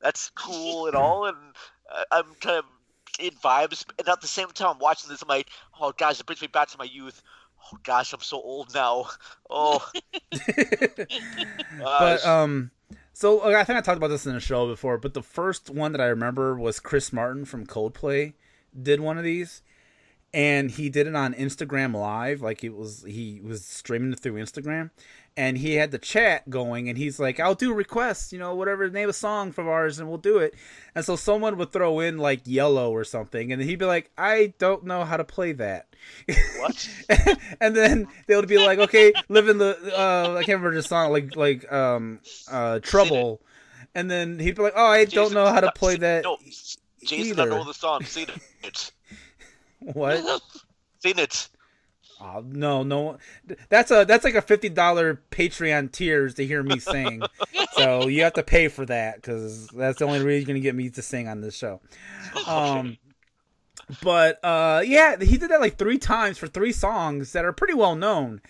[0.00, 1.36] that's cool and all, and
[1.90, 2.64] I, I'm kind of
[3.18, 3.84] in vibes.
[3.98, 5.48] And at the same time, I'm watching this, I'm like,
[5.80, 7.22] oh gosh, it brings me back to my youth.
[7.72, 9.06] Oh gosh, I'm so old now.
[9.48, 9.88] Oh,
[11.78, 12.70] but um
[13.16, 15.70] so uh, I think I talked about this in the show before, but the first
[15.70, 18.34] one that I remember was Chris Martin from Coldplay
[18.78, 19.62] did one of these.
[20.34, 24.34] And he did it on Instagram live like it was he was streaming it through
[24.34, 24.90] Instagram
[25.36, 28.88] and he had the chat going and he's like I'll do requests, you know, whatever
[28.88, 30.54] name a song from ours and we'll do it.
[30.94, 34.54] And so someone would throw in like yellow or something and he'd be like I
[34.58, 35.88] don't know how to play that.
[36.58, 36.88] what?
[37.60, 40.82] and then they would be like, okay, live in the uh, I can't remember the
[40.82, 42.20] song, like like um
[42.50, 43.42] uh trouble,
[43.94, 46.24] and then he'd be like, oh, I don't know how to play that.
[46.24, 46.38] No,
[47.04, 47.42] Jason, either.
[47.42, 48.04] I know the song.
[48.04, 48.28] Sing
[48.62, 48.92] it.
[49.78, 50.42] What?
[51.00, 51.48] Sing it.
[52.20, 53.18] Oh, no, no,
[53.68, 57.22] that's a that's like a fifty dollar Patreon tiers to hear me sing.
[57.72, 60.74] so you have to pay for that because that's the only reason you're gonna get
[60.74, 61.80] me to sing on this show.
[62.46, 62.96] Um,
[64.02, 67.74] but uh, yeah, he did that like three times for three songs that are pretty
[67.74, 68.40] well known,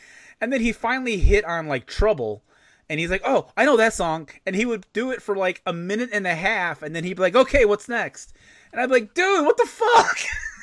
[0.40, 2.44] and then he finally hit on like Trouble,
[2.88, 5.61] and he's like, "Oh, I know that song," and he would do it for like
[5.66, 8.33] a minute and a half, and then he'd be like, "Okay, what's next?"
[8.72, 10.18] And I'd be like, "Dude, what the fuck?"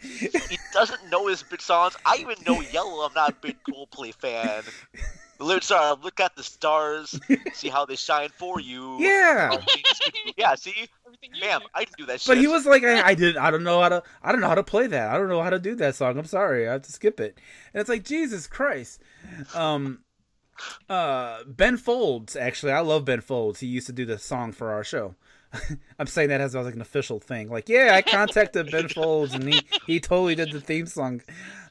[0.00, 1.96] He doesn't know his big songs.
[2.04, 3.06] I even know Yellow.
[3.06, 4.62] I'm not a big Coldplay fan.
[5.38, 7.18] The lyrics are "Look at the stars,
[7.52, 9.56] see how they shine for you." yeah.
[10.36, 10.54] yeah.
[10.56, 11.68] See, Everything you.
[11.74, 12.28] I can do that shit.
[12.28, 14.48] But he was like, I, I did, I don't know how to, I don't know
[14.48, 15.10] how to play that.
[15.10, 16.18] I don't know how to do that song.
[16.18, 17.38] I'm sorry, I have to skip it.
[17.72, 19.00] And it's like Jesus Christ.
[19.54, 20.00] Um,
[20.88, 23.60] uh, Ben Folds actually, I love Ben Folds.
[23.60, 25.14] He used to do the song for our show.
[25.98, 27.48] I'm saying that as like an official thing.
[27.48, 31.22] Like, yeah, I contacted Ben Folds and he he totally did the theme song.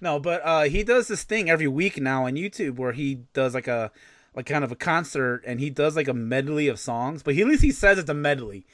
[0.02, 3.54] No, but uh, he does this thing every week now on YouTube where he does
[3.54, 3.92] like a
[4.38, 7.42] like kind of a concert, and he does like a medley of songs, but he,
[7.42, 8.68] at least he says it's a medley,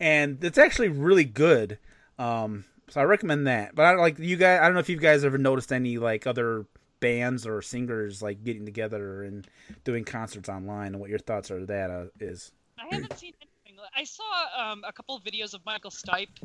[0.00, 1.78] and it's actually really good.
[2.18, 3.74] Um, so I recommend that.
[3.74, 4.60] But I like you guys.
[4.60, 6.64] I don't know if you guys ever noticed any like other
[7.00, 9.46] bands or singers like getting together and
[9.84, 12.50] doing concerts online, and what your thoughts are that uh, is.
[12.78, 13.51] I haven't seen anything.
[13.94, 14.22] I saw
[14.56, 16.40] um, a couple of videos of Michael Stipe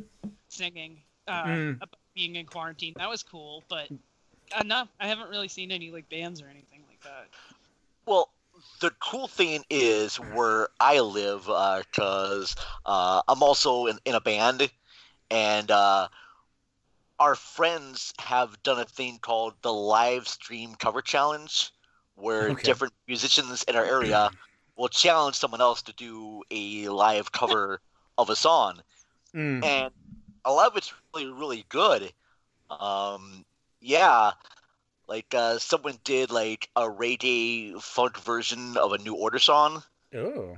[0.49, 1.77] singing uh, Mm.
[1.81, 2.93] about being in quarantine.
[2.97, 3.89] That was cool, but
[4.55, 7.27] uh, no, I haven't really seen any like bands or anything like that.
[8.05, 8.29] Well,
[8.81, 12.55] the cool thing is where I live, because
[12.85, 14.71] uh, I'm also in, in a band,
[15.29, 16.07] and uh,
[17.19, 21.71] our friends have done a thing called the live stream cover challenge,
[22.15, 22.63] where Okay.
[22.63, 24.31] different musicians in our area
[24.77, 27.81] will challenge someone else to do a live cover
[28.17, 28.81] of a song,
[29.33, 29.63] Mm.
[29.63, 29.93] and
[30.45, 32.11] a lot of it's really, really good.
[32.69, 33.45] Um,
[33.81, 34.31] yeah,
[35.07, 39.83] like uh, someone did like a Ray Day funk version of a New Order song.
[40.15, 40.57] Oh,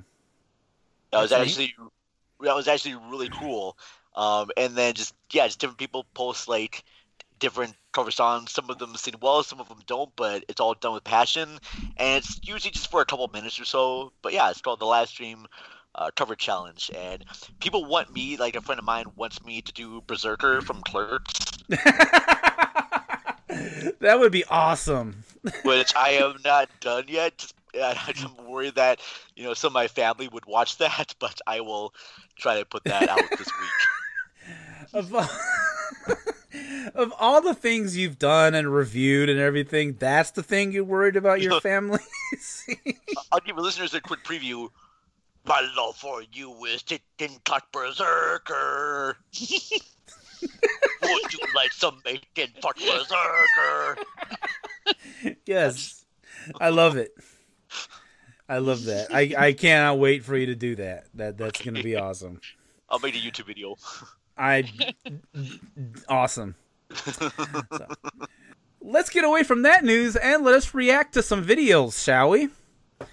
[1.12, 1.38] That was neat.
[1.39, 1.75] actually
[2.41, 3.77] that was actually really cool.
[4.15, 6.84] Um, and then just yeah, just different people post like
[7.39, 8.52] different cover songs.
[8.52, 11.60] Some of them sing well, some of them don't, but it's all done with passion.
[11.97, 14.12] And it's usually just for a couple minutes or so.
[14.21, 15.47] But yeah, it's called the live stream
[15.95, 16.91] uh, cover challenge.
[16.95, 17.25] And
[17.60, 21.39] people want me, like a friend of mine wants me to do Berserker from Clerks,
[23.99, 25.23] that would be awesome.
[25.63, 27.38] which I have not done yet.
[27.38, 28.99] Just, I'm worried that
[29.36, 31.93] you know some of my family would watch that, but I will
[32.36, 33.49] try to put that out this
[34.93, 36.36] week.
[36.95, 41.15] Of all, the things you've done and reviewed and everything, that's the thing you're worried
[41.15, 41.99] about your family.
[43.31, 44.69] I'll give listeners a quick preview.
[45.45, 49.17] My love for you is sitting cut berserker.
[51.01, 53.97] Would you like some bacon fuck berserker?
[55.45, 56.05] yes,
[56.59, 57.12] I love it.
[58.47, 59.13] I love that.
[59.13, 61.05] I, I cannot wait for you to do that.
[61.13, 62.41] That that's gonna be awesome.
[62.89, 63.75] I'll make a YouTube video.
[64.39, 64.63] I
[66.10, 66.56] awesome.
[66.93, 67.30] So,
[68.82, 72.49] let's get away from that news and let us react to some videos, shall we?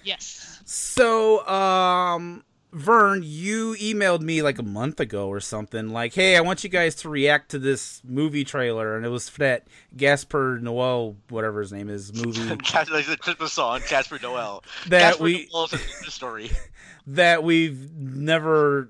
[0.03, 0.61] Yes.
[0.65, 6.41] So, um, Vern, you emailed me like a month ago or something, like, "Hey, I
[6.41, 10.59] want you guys to react to this movie trailer," and it was for that Gasper
[10.61, 14.63] Noel, whatever his name is, movie Cas- like the Christmas song, Casper Noel.
[14.89, 16.51] that Casper we Noel's a Christmas story.
[17.07, 18.89] that we've never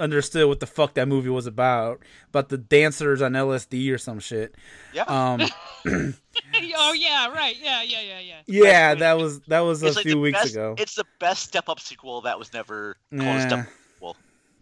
[0.00, 4.18] understood what the fuck that movie was about, about the dancers on LSD or some
[4.18, 4.54] shit.
[4.92, 5.02] Yeah.
[5.04, 5.40] Um,
[5.86, 7.56] oh yeah, right.
[7.62, 8.40] Yeah, yeah, yeah, yeah.
[8.46, 10.74] yeah, that was that was a like few weeks best, ago.
[10.78, 13.46] It's the best step up sequel that was never called a Yeah.
[13.46, 13.66] step.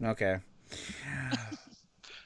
[0.01, 0.37] Okay.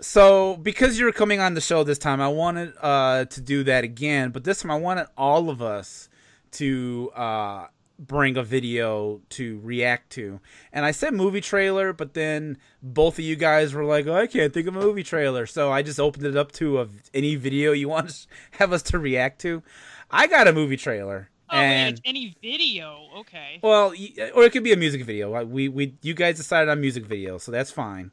[0.02, 3.84] so, because you're coming on the show this time, I wanted uh, to do that
[3.84, 6.10] again, but this time I wanted all of us
[6.52, 7.68] to uh,
[8.08, 10.40] bring a video to react to.
[10.72, 14.28] And I said movie trailer, but then both of you guys were like, oh, I
[14.28, 15.46] can't think of a movie trailer.
[15.46, 18.28] So I just opened it up to a, any video you want to
[18.60, 19.64] have us to react to.
[20.12, 21.30] I got a movie trailer.
[21.50, 23.10] Oh, and any video.
[23.20, 23.60] Okay.
[23.62, 23.90] well,
[24.34, 25.30] or it could be a music video.
[25.30, 28.12] Like, We we you guys decided on music video, so that's fine.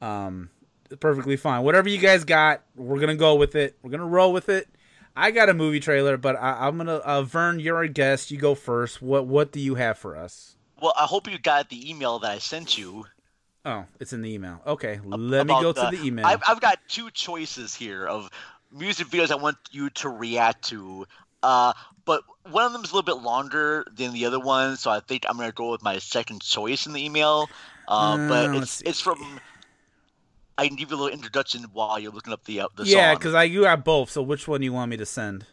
[0.00, 0.50] Um,
[1.00, 1.64] perfectly fine.
[1.64, 3.76] Whatever you guys got, we're gonna go with it.
[3.82, 4.68] We're gonna roll with it.
[5.16, 8.30] I got a movie trailer, but I, I'm gonna uh, Vern, you're our guest.
[8.30, 9.02] You go first.
[9.02, 10.56] What what do you have for us?
[10.80, 13.04] Well, I hope you got the email that I sent you.
[13.64, 14.62] Oh, it's in the email.
[14.66, 16.24] Okay, let me go to the email.
[16.24, 18.30] I've, I've got two choices here of
[18.72, 21.06] music videos I want you to react to.
[21.42, 21.74] Uh,
[22.06, 25.00] but one of them is a little bit longer than the other one, so I
[25.00, 27.48] think I'm gonna go with my second choice in the email.
[27.86, 28.86] Uh, Uh, but it's see.
[28.86, 29.40] it's from.
[30.60, 33.12] I can give you a little introduction while you're looking up the uh, the yeah,
[33.12, 33.18] song.
[33.18, 34.10] because I you got both.
[34.10, 35.46] So which one do you want me to send?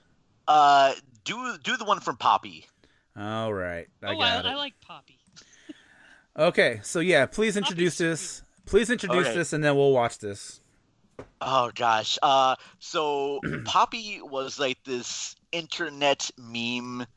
[0.47, 0.93] uh,
[1.23, 2.67] do do the one from Poppy.
[3.15, 4.45] All right, I oh, got I, it.
[4.51, 5.17] I like Poppy.
[6.37, 8.07] Okay, so yeah, please introduce sweet.
[8.07, 8.43] this.
[8.65, 9.35] Please introduce Okay.
[9.37, 10.59] this, and then we'll watch this.
[11.41, 12.17] Oh gosh.
[12.21, 17.07] Uh, so Poppy was like this internet meme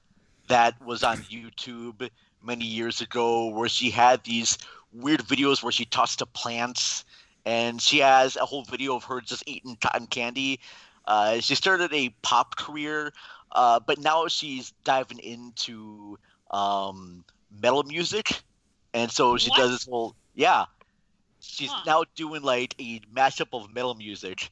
[0.48, 2.08] that was on YouTube
[2.42, 4.58] many years ago, where she had these
[4.92, 7.04] weird videos where she talks to plants,
[7.44, 10.60] and she has a whole video of her just eating cotton candy.
[11.06, 13.12] Uh, she started a pop career,
[13.52, 16.18] uh, but now she's diving into
[16.50, 17.24] um,
[17.62, 18.42] metal music,
[18.94, 19.58] and so she What?
[19.58, 20.66] does this whole yeah.
[21.40, 21.82] She's Huh.
[21.86, 24.50] now doing like a mashup of metal music,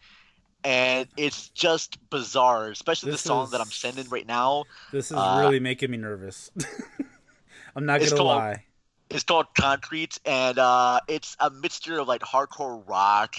[0.64, 4.64] and it's just bizarre, especially This the song that I'm sending right now.
[4.90, 6.50] This is Uh, really making me nervous.
[7.76, 8.64] I'm not gonna called- lie.
[9.10, 13.36] It's called Concrete, and uh, it's a mixture of like hardcore rock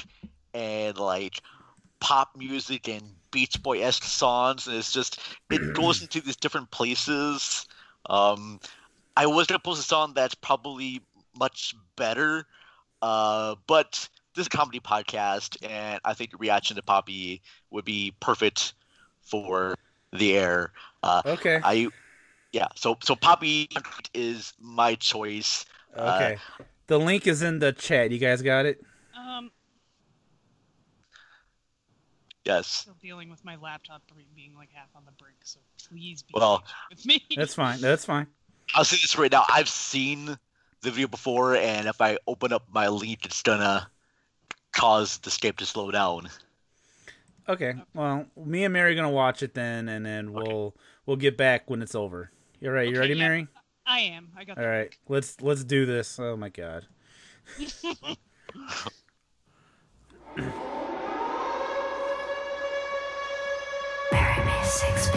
[0.53, 1.41] and like
[1.99, 6.71] pop music and Beach Boy esque songs, and it's just it goes into these different
[6.71, 7.67] places.
[8.09, 8.59] Um,
[9.15, 11.01] I was gonna post a song that's probably
[11.37, 12.45] much better,
[13.01, 17.41] uh, but this is a comedy podcast, and I think reaction to Poppy
[17.71, 18.73] would be perfect
[19.21, 19.75] for
[20.11, 20.71] the air.
[21.03, 21.59] Uh, Okay.
[21.63, 21.87] I,
[22.51, 22.67] yeah.
[22.75, 23.69] So so Poppy
[24.13, 25.65] is my choice.
[25.95, 26.37] Uh, Okay.
[26.87, 28.11] the link is in the chat.
[28.11, 28.81] You guys got it?
[29.17, 29.51] Um,
[32.45, 32.67] Yes.
[32.67, 34.01] still dealing with my laptop
[34.35, 37.23] being like half on the brink, so please be Well, patient with me.
[37.35, 37.79] That's fine.
[37.81, 38.27] That's fine.
[38.73, 39.45] I'll say this right now.
[39.49, 40.25] I've seen
[40.81, 43.89] the video before, and if I open up my link, it's gonna
[44.71, 46.29] cause the Skype to slow down.
[47.47, 47.73] Okay.
[47.93, 50.75] Well, me and Mary are gonna watch it then, and then we'll
[51.05, 52.31] we'll get back when it's over.
[52.59, 52.85] You all right?
[52.87, 53.27] You Okay, ready, yeah.
[53.27, 53.47] Mary?
[53.85, 54.29] I am.
[54.37, 54.57] I got.
[54.57, 54.95] All the right.
[55.07, 56.19] Let's let's do this.
[56.19, 56.85] Oh my god.
[64.11, 65.09] Bury me six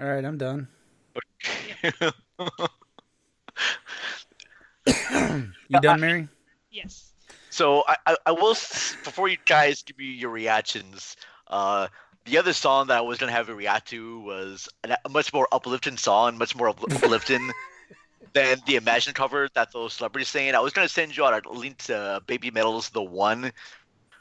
[0.00, 0.66] All right, I'm done.
[5.68, 6.28] You done, Mary?
[6.70, 7.12] Yes.
[7.50, 8.54] So I, I, I will
[9.04, 11.16] before you guys give me your reactions.
[11.48, 11.88] Uh,
[12.24, 15.34] the other song that I was gonna have a react to was a a much
[15.34, 17.50] more uplifting song, much more upl- uplifting
[18.32, 20.54] than the Imagine cover that those celebrities saying.
[20.54, 23.52] I was gonna send you out a link to Baby Metal's "The One,"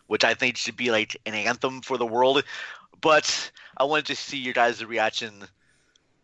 [0.07, 2.43] which I think should be like an anthem for the world.
[2.99, 5.47] But I wanted to see your guys' reaction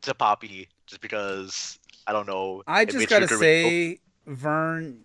[0.06, 1.78] to Poppy, just because
[2.08, 2.64] I don't know.
[2.68, 5.02] I just gotta good- say, Vern,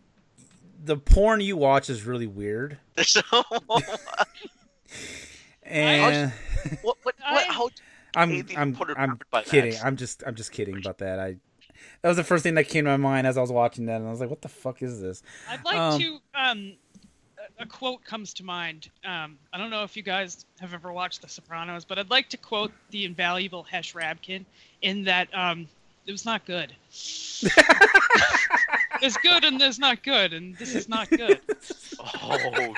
[0.85, 2.79] the porn you watch is really weird.
[3.05, 3.21] So,
[5.63, 6.33] And
[6.83, 7.71] what, what, what, I- how,
[8.17, 9.73] I'm I'm I'm kidding.
[9.75, 9.85] that.
[9.85, 11.21] I'm just I'm just kidding about that.
[11.21, 11.37] I
[12.03, 13.97] that was the first thing that came to my mind as I was watching that,
[14.01, 16.19] and I was like, "What the fuck is this?" I'd like Um, to.
[16.35, 16.73] Um,
[17.59, 18.91] a- a quote comes to mind.
[19.05, 22.29] Um, I don't know if you guys have ever watched The Sopranos, but I'd like
[22.31, 24.45] to quote the invaluable Hesh Rabkin
[24.83, 25.69] in that um,
[26.07, 26.73] it was not good.
[29.01, 31.41] there's good and there's not good, and this is not good.
[32.01, 32.75] oh,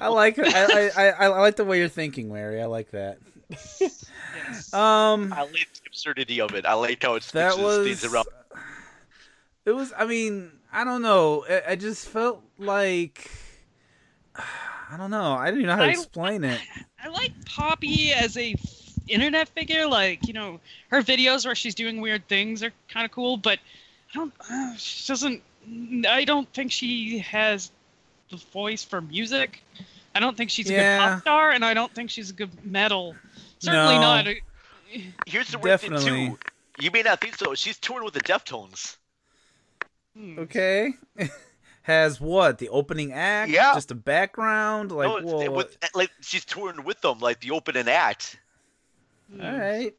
[0.00, 0.38] I like.
[0.38, 2.60] I, I I I like the way you're thinking, Larry.
[2.62, 3.18] I like that.
[3.48, 4.72] Yes.
[4.74, 6.66] Um, I like the absurdity of it.
[6.66, 8.26] I like how it that switches was things around.
[9.64, 13.30] it was i mean i don't know i, I just felt like
[14.36, 16.60] i don't know i didn't even know how to I- explain it
[17.02, 18.75] I like Poppy as a f-
[19.08, 19.86] internet figure.
[19.86, 23.58] Like you know, her videos where she's doing weird things are kind of cool, but
[24.12, 24.32] I don't.
[24.50, 25.42] Uh, she doesn't.
[26.08, 27.70] I don't think she has
[28.30, 29.62] the voice for music.
[30.14, 30.98] I don't think she's a Yeah.
[30.98, 33.14] good pop star, and I don't think she's a good metal.
[33.58, 34.00] Certainly No.
[34.00, 34.28] not.
[34.28, 34.40] A,
[35.26, 36.38] Here's the weird thing too.
[36.78, 37.54] You may not think so.
[37.54, 38.96] She's touring with the Deftones.
[40.16, 40.38] hmm.
[40.38, 40.92] okay
[41.82, 43.74] has what the opening act Yeah.
[43.74, 47.88] just a background like no, well, with, like she's touring with them, like the opening
[47.88, 48.38] act,
[49.32, 49.94] all right.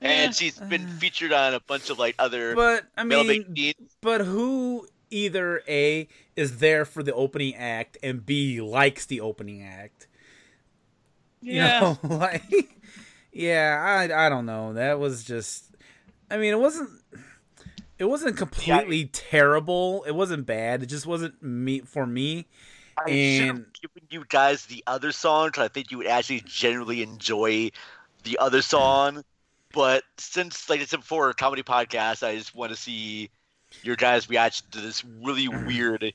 [0.00, 0.08] Yeah.
[0.08, 4.20] and she's uh, been featured on a bunch of like other but i mean but
[4.20, 6.06] who either a
[6.36, 10.06] is there for the opening act and b likes the opening act?
[11.40, 11.80] You Yeah.
[11.80, 12.76] know like
[13.32, 14.74] yeah i i don't know.
[14.74, 15.64] That was just
[16.30, 16.90] i mean it wasn't
[17.98, 20.04] it wasn't completely terrible.
[20.06, 20.84] It wasn't bad.
[20.84, 22.46] It just wasn't me for me.
[22.96, 26.42] I should have given you guys the other song 'cause I think you would actually
[26.44, 27.70] generally enjoy
[28.24, 29.24] the other song.
[29.74, 33.30] But since, like I said before, a comedy podcast, I just want to see
[33.82, 35.66] your guys' reaction to this really mm-hmm.
[35.66, 36.14] weird,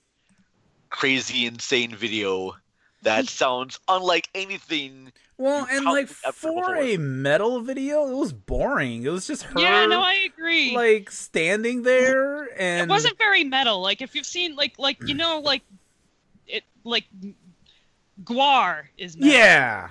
[0.89, 2.55] crazy, insane video
[3.03, 5.11] that sounds unlike anything.
[5.37, 9.85] well and like for a metal video it was boring it was just her yeah,
[9.85, 10.75] no, I agree.
[10.75, 13.81] like standing there and it wasn't very metal.
[13.81, 15.19] Like if you've seen like like you mm.
[15.19, 15.61] know like
[16.47, 17.05] it like
[18.23, 19.33] GWAR is metal.
[19.33, 19.89] yeah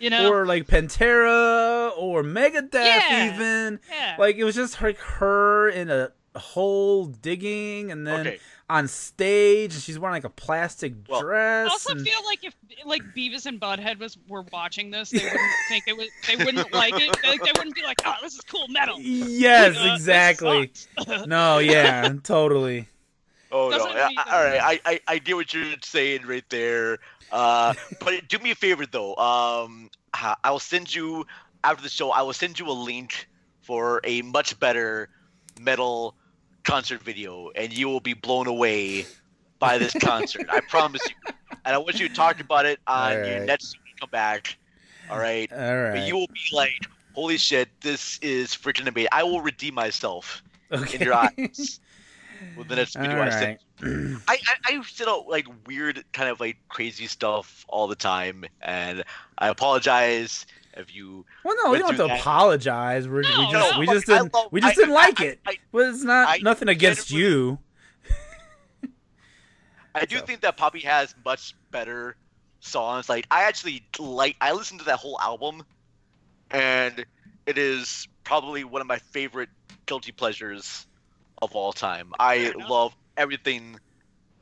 [0.00, 0.32] You know.
[0.32, 3.34] or like pantera or megadeth Yeah.
[3.34, 4.16] even yeah.
[4.18, 8.38] like it was just like her in a hole digging, and then Okay.
[8.68, 11.68] on stage, she's wearing like a plastic Well, dress.
[11.68, 15.18] I also and- feel like if like Beavis and Butthead was were watching this, they
[15.22, 16.08] wouldn't think it was.
[16.28, 17.08] They wouldn't like it.
[17.24, 20.72] Like, they wouldn't be like, "Oh, this is cool metal." yes, Uh, exactly.
[21.26, 22.86] no, yeah, totally.
[23.52, 23.78] Oh no!
[23.78, 26.98] Doesn't I, mean- I- all right, I, I I get what you're saying right there.
[27.32, 29.14] Uh, but do me a favor though.
[29.16, 31.26] Um, I will send you
[31.64, 32.10] after the show.
[32.10, 33.28] I will send you a link
[33.62, 35.08] for a much better
[35.60, 36.14] metal
[36.64, 39.06] concert video, and you will be blown away
[39.58, 40.46] by this concert.
[40.50, 41.32] I promise you.
[41.64, 44.56] And I want you to talk about it on your next come back.
[45.10, 45.52] All right.
[45.52, 45.58] All
[45.92, 46.72] But you will be like,
[47.14, 47.68] "Holy shit!
[47.80, 50.96] This is freaking amazing!" I will redeem myself okay.
[50.96, 51.80] in your eyes
[52.56, 53.58] with the next All video I send.
[54.28, 59.04] I, I I out like weird kind of like crazy stuff all the time, and
[59.38, 61.24] I apologize if you.
[61.44, 62.20] Well, no, we don't have to that.
[62.20, 63.08] apologize.
[63.08, 65.40] We're, we just no, we just didn't love- we just I- didn't like I- it.
[65.46, 67.58] I, Well, it's not nothing against you.
[69.94, 70.24] I do So.
[70.24, 72.16] think that Poppy has much better
[72.60, 73.08] songs.
[73.08, 75.62] Like I actually like I listened to that whole album,
[76.50, 77.04] and
[77.46, 79.48] it is probably one of my favorite
[79.86, 80.86] guilty pleasures
[81.42, 82.12] of all time.
[82.18, 83.78] I love everything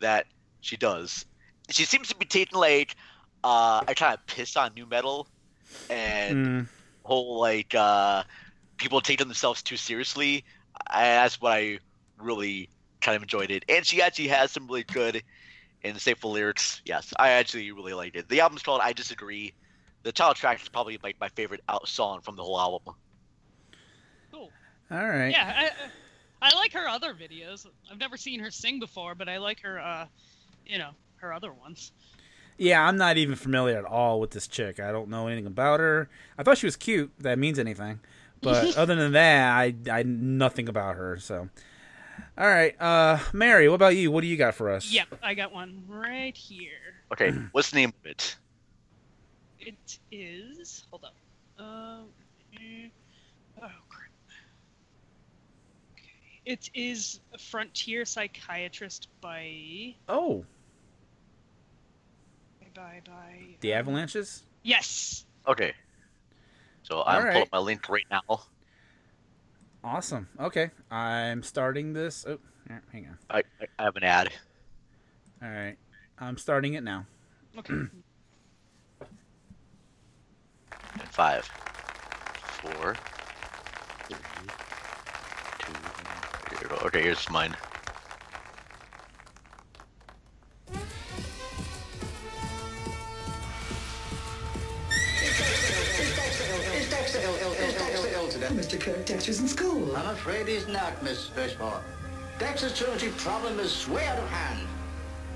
[0.00, 0.26] that
[0.60, 1.24] she does.
[1.70, 2.96] She seems to be taking like
[3.44, 5.28] uh, I kind of piss on nu metal,
[5.90, 6.68] and Mm,
[7.04, 8.22] whole like uh
[8.78, 10.44] people taking themselves too seriously
[10.90, 11.78] I, that's what i
[12.18, 12.70] really
[13.02, 15.22] kind of enjoyed it and she actually has some really good
[15.82, 19.54] and insightful lyrics yes i actually really liked it the album's called i disagree
[20.04, 22.94] the title track is probably like my favorite out song from the whole album
[24.30, 24.54] Cool.
[24.90, 25.36] all right.
[25.36, 25.90] Yeah, I, I
[26.40, 27.66] like her other videos.
[27.90, 29.78] I've never seen her sing before, but I like her.
[29.80, 30.06] uh
[30.66, 31.92] You know, her other ones.
[32.56, 34.80] Yeah, I'm not even familiar at all with this chick.
[34.80, 36.08] I don't know anything about her.
[36.36, 37.12] I thought she was cute.
[37.18, 38.00] If that means anything.
[38.40, 41.18] But other than that, I I nothing about her.
[41.18, 41.48] So,
[42.36, 44.10] all right, uh, Mary, what about you?
[44.10, 44.90] What do you got for us?
[44.92, 46.94] Yep, I got one right here.
[47.12, 48.36] okay what's the name of it
[49.60, 50.84] It is.
[50.90, 51.14] Hold up.
[51.58, 52.04] Um.
[52.54, 52.88] eh,
[53.58, 54.10] oh crap.
[55.92, 56.08] Okay.
[56.48, 60.46] It is Frontier Psychiatrist by Oh,
[62.74, 63.56] by by.
[63.60, 64.44] the um, Avalanches.
[64.62, 65.26] Yes.
[65.46, 65.74] okay
[66.82, 67.32] so i'm Alright.
[67.32, 68.22] pulling up my link right now
[69.84, 70.28] Awesome.
[70.40, 72.26] Okay, I'm starting this.
[72.28, 72.38] Oh,
[72.92, 73.18] hang on.
[73.30, 74.32] I, I I have an ad
[75.40, 75.76] All right,
[76.18, 77.06] I'm starting it now.
[77.58, 77.74] Okay.
[77.74, 77.88] in
[81.10, 81.48] five
[82.60, 82.96] four
[84.08, 84.16] three
[86.68, 86.86] two zero.
[86.86, 87.54] okay here's mine
[98.50, 98.80] Mr.
[98.80, 99.94] Kirk, Dexter's in school.
[99.96, 101.80] I'm afraid he's not, Miss Fishmore.
[102.38, 104.66] Dexter's truancy problem is way out of hand.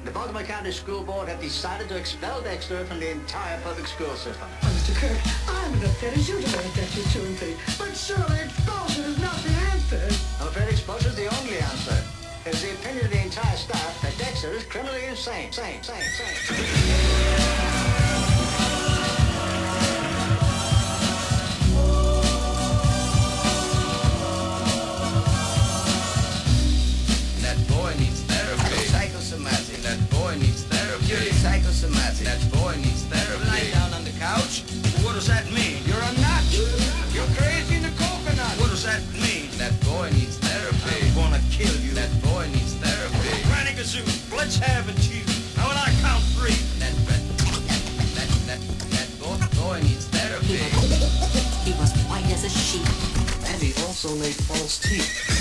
[0.04, 4.14] The Baltimore County School Board have decided to expel Dexter from the entire public school
[4.16, 4.48] system.
[4.62, 4.96] Oh, Mr.
[4.96, 5.18] Kirk,
[5.48, 7.56] I'm as upset as you tonight, Dexter's truancy.
[7.78, 10.31] But surely expulsion is not the answer.
[10.82, 11.96] Exposure is the only answer.
[12.44, 15.52] It's the opinion of the entire staff that Dexter is criminally insane.
[15.52, 16.34] Sane, sane, sane.
[27.46, 28.82] That boy needs therapy.
[28.90, 29.82] Psychosomatic.
[29.86, 31.30] That boy needs therapy.
[31.30, 32.26] Psychosomatic.
[32.26, 33.46] That boy needs therapy.
[33.46, 34.64] Lie down on the couch.
[35.06, 35.78] What does that mean?
[35.86, 36.42] You're a nut.
[37.14, 38.58] You're crazy in the coconut.
[38.58, 39.21] What does that mean?
[43.84, 44.02] Therapy.
[44.02, 45.24] Granny Gazoo, let's have it to you.
[45.56, 46.54] Now when I count three.
[46.78, 47.22] That that
[48.14, 48.60] that that,
[48.90, 50.58] that boy, boy needs therapy.
[51.64, 52.86] He was white as a sheet.
[53.46, 55.31] And he also made false teeth.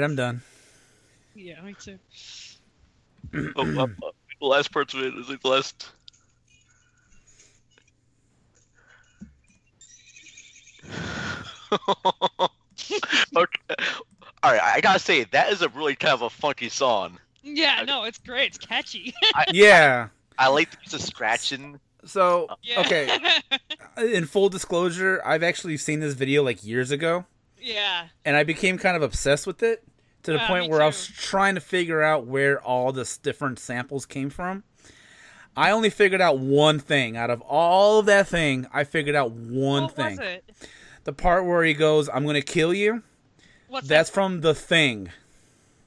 [0.00, 0.42] Right, I'm done.
[1.34, 1.98] Yeah, me too.
[3.56, 3.86] Oh, uh, uh,
[4.40, 5.90] the last parts of it is like the last.
[13.36, 13.74] okay.
[14.42, 17.18] All right, I gotta say that is a really kind of a funky song.
[17.42, 18.56] Yeah, no, it's great.
[18.56, 19.14] It's catchy.
[19.52, 20.08] Yeah.
[20.38, 21.78] I like the use of scratching.
[22.06, 22.80] So yeah.
[22.80, 23.18] okay,
[24.16, 27.26] in full disclosure, I've actually seen this video like years ago,
[27.60, 28.08] yeah.
[28.24, 29.82] and I became kind of obsessed with it
[30.24, 33.58] to the Yeah, point where I was trying to figure out where all the different
[33.58, 34.64] samples came from.
[35.56, 38.66] I only figured out one thing out of all of that thing.
[38.72, 40.10] I figured out one what thing.
[40.10, 40.44] was it?
[41.04, 43.02] The part where he goes, "I'm gonna kill you."
[43.68, 44.14] What's That's that?
[44.14, 45.10] from The Thing.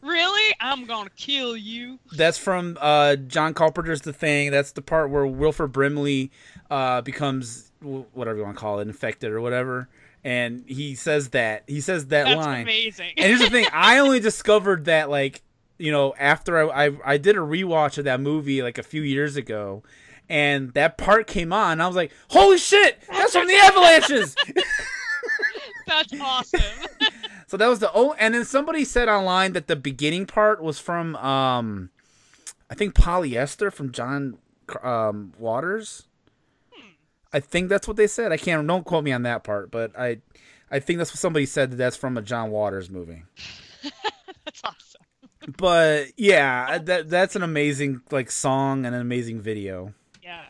[0.02, 0.56] Really?
[0.60, 2.00] I'm gonna kill you.
[2.12, 4.52] That's from uh, John Carpenter's The Thing.
[4.52, 6.30] That's the part where Wilford Brimley
[6.70, 9.88] uh, becomes wh- whatever you want to call it, infected or whatever,
[10.24, 12.62] and he says that he says that That's line.
[12.64, 13.12] amazing.
[13.18, 15.42] And here's the thing: I only discovered that like
[15.78, 19.02] you know after I, I I did a rewatch of that movie like a few
[19.02, 19.84] years ago,
[20.30, 21.82] and that part came on.
[21.82, 23.02] I was like, "Holy shit!
[23.10, 24.36] That's from the Avalanches!"
[25.88, 26.62] That's awesome.
[27.48, 30.80] so that was the oh, and then somebody said online that the beginning part was
[30.80, 31.90] from um,
[32.70, 34.38] I think polyester from John
[34.82, 36.08] um Waters.
[37.34, 38.32] I think that's what they said.
[38.32, 38.66] I can't.
[38.68, 40.20] Don't quote me on that part, but I,
[40.72, 43.24] I think that's what somebody said that that's from a John Waters movie.
[44.46, 45.02] That's awesome.
[45.58, 49.94] but yeah, that that's an amazing like song and an amazing video.
[50.22, 50.42] Yeah.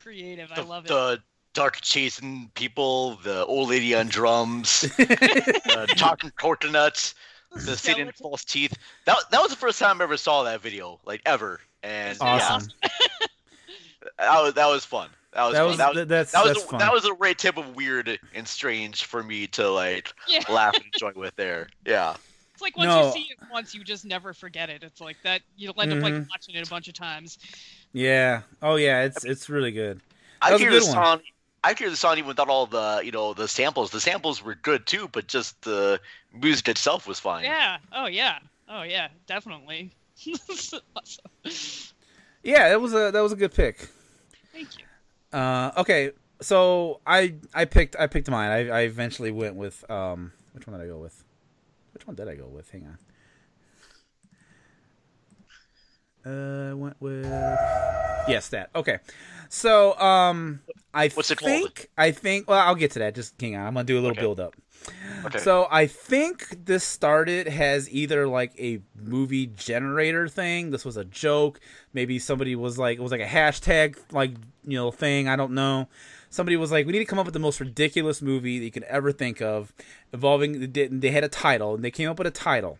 [0.00, 0.50] Creative.
[0.52, 0.88] I The, love it.
[0.88, 1.22] the
[1.54, 7.14] dark chasing people, the old lady on drums, uh, talking coconuts,
[7.52, 8.12] the sitting Skeleton.
[8.20, 8.74] false teeth.
[9.06, 11.60] That that was the first time I ever saw that video, like ever.
[11.82, 12.70] And Awesome.
[12.82, 12.88] yeah,
[14.18, 15.10] that was that was fun.
[15.32, 16.78] That was That was that was that's that was that's a, fun.
[16.80, 20.40] that was a right type of weird and strange for me to like Yeah.
[20.48, 21.68] laugh and enjoy with there.
[21.86, 22.14] Yeah.
[22.54, 23.06] It's like once No.
[23.06, 24.82] you see it once, you just never forget it.
[24.82, 25.42] It's like that.
[25.56, 26.28] You'll end up like Mhm.
[26.30, 27.38] watching it a bunch of times.
[27.92, 28.40] yeah.
[28.62, 30.00] Oh yeah, it's it's really good.
[30.40, 30.94] I That was a hear the good one.
[30.94, 31.20] song.
[31.64, 33.90] I hear the song even without all the you know the samples.
[33.90, 36.00] The samples were good too, but just the
[36.32, 37.44] music itself was fine.
[37.44, 37.78] Yeah.
[37.92, 38.38] Oh yeah.
[38.68, 39.08] Oh yeah.
[39.26, 39.90] Definitely.
[40.96, 41.20] awesome.
[42.42, 43.88] Yeah, that was a that was a good pick.
[44.52, 44.84] Thank you.
[45.32, 48.50] Uh, okay, so I I picked I picked mine.
[48.50, 51.22] I, I eventually went with um which one did I go with?
[51.92, 52.70] Which one did I go with?
[52.70, 52.98] Hang on.
[56.24, 57.26] Uh, I went with
[58.28, 58.98] yes that okay.
[59.48, 60.60] So um
[60.94, 61.50] I What's it called?
[61.50, 63.14] think I think well I'll get to that.
[63.14, 63.66] Just hang on.
[63.66, 64.20] I'm gonna do a little Okay.
[64.20, 64.54] build up.
[65.26, 65.38] Okay.
[65.38, 70.70] So I think this started has either like a movie generator thing.
[70.70, 71.60] This was a joke.
[71.92, 74.32] Maybe somebody was like it was like a hashtag like
[74.64, 75.28] you know thing.
[75.28, 75.88] I don't know.
[76.30, 78.70] Somebody was like, we need to come up with the most ridiculous movie that you
[78.70, 79.72] could ever think of,
[80.12, 80.72] involving.
[80.72, 82.78] They they had a title and they came up with a title,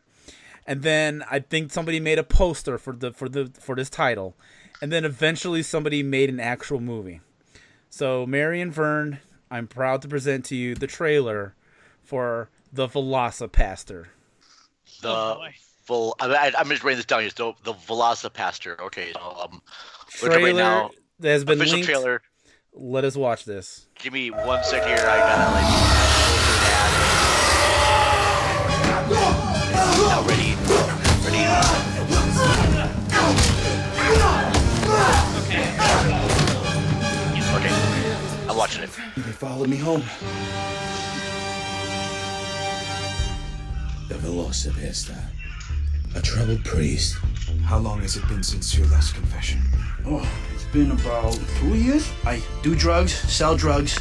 [0.66, 4.36] and then I think somebody made a poster for the for the for this title,
[4.80, 7.20] and then eventually somebody made an actual movie.
[7.90, 9.18] So Mary and Vern,
[9.50, 11.54] I'm proud to present to you the trailer
[12.02, 14.06] for the VelociPastor.
[15.02, 15.54] the Oh, boy.
[15.86, 17.30] Vol- I, I, I'm just writing this down here.
[17.34, 18.78] So the VelociPastor.
[18.80, 19.12] Okay.
[19.12, 19.62] So um,
[20.22, 20.90] look at right Trailer now.
[21.20, 21.88] that has been Official linked.
[21.88, 22.22] trailer.
[22.74, 23.86] Let us watch this.
[23.98, 24.98] Give me one second here.
[24.98, 26.07] I gotta like.
[38.68, 38.90] Watching it.
[39.16, 40.02] They followed me home.
[44.08, 45.16] The VelociPastor.
[46.14, 47.16] A troubled priest.
[47.64, 49.62] How long has it been since your last confession?
[50.04, 52.10] Oh, it's been about two years.
[52.26, 53.98] I do drugs, sell drugs,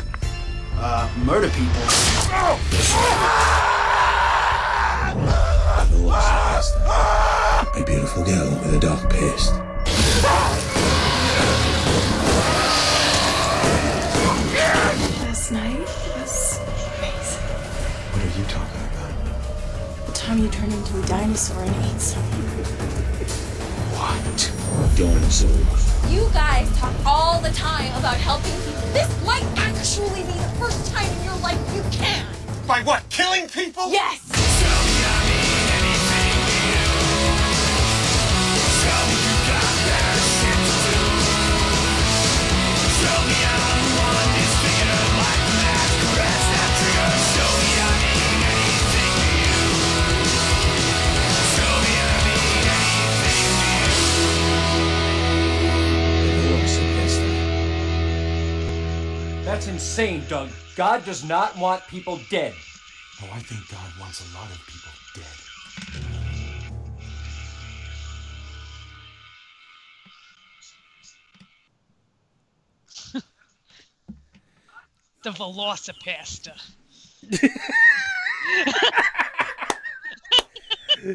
[0.76, 1.82] uh, murder people.
[7.74, 9.67] A beautiful girl with a dark past.
[20.28, 22.42] Time you turned into a dinosaur and ate something.
[23.96, 24.52] What?
[24.98, 26.12] Dinosaurs.
[26.12, 28.82] You guys talk all the time about helping people.
[28.92, 32.26] This might actually be the first time in your life you can.
[32.68, 33.08] By what?
[33.10, 33.90] Killing people?
[33.90, 35.27] Yes.
[59.58, 60.52] That's insane, Doug.
[60.76, 62.54] God does not want people dead.
[63.24, 65.26] Oh, I think God wants a lot of people dead.
[75.24, 76.54] The Velocipasta.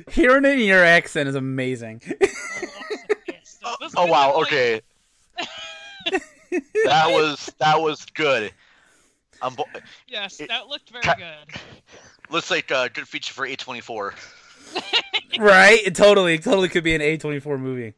[0.11, 2.03] Hearing it in your accent is amazing.
[3.97, 4.81] Oh wow, okay.
[6.85, 8.53] That was that was good.
[9.41, 9.65] Um, bo-
[10.07, 11.61] Yes, It- that looked very Ca- good.
[12.31, 14.15] looks like a good feature for A24.
[15.39, 15.81] right?
[15.85, 17.95] It totally, totally could be an A24 movie.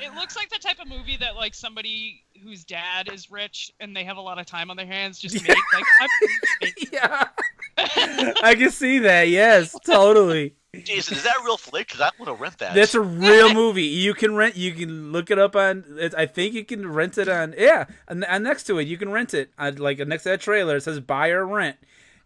[0.00, 3.96] It looks like the type of movie that like somebody whose dad is rich and
[3.96, 7.28] they have a lot of time on their hands just make like I'm- yeah.
[7.76, 9.28] I can see that.
[9.28, 10.54] Yes, totally.
[10.82, 11.86] Jason, is that a real flick?
[11.88, 12.74] Because I want to rent that.
[12.74, 13.84] That's a real movie.
[13.84, 14.56] You can rent.
[14.56, 15.84] You can look it up on.
[15.98, 17.54] It, I think you can rent it on.
[17.56, 19.50] Yeah, and, and next to it, you can rent it.
[19.58, 21.76] On, like next to that trailer, it says buy or rent.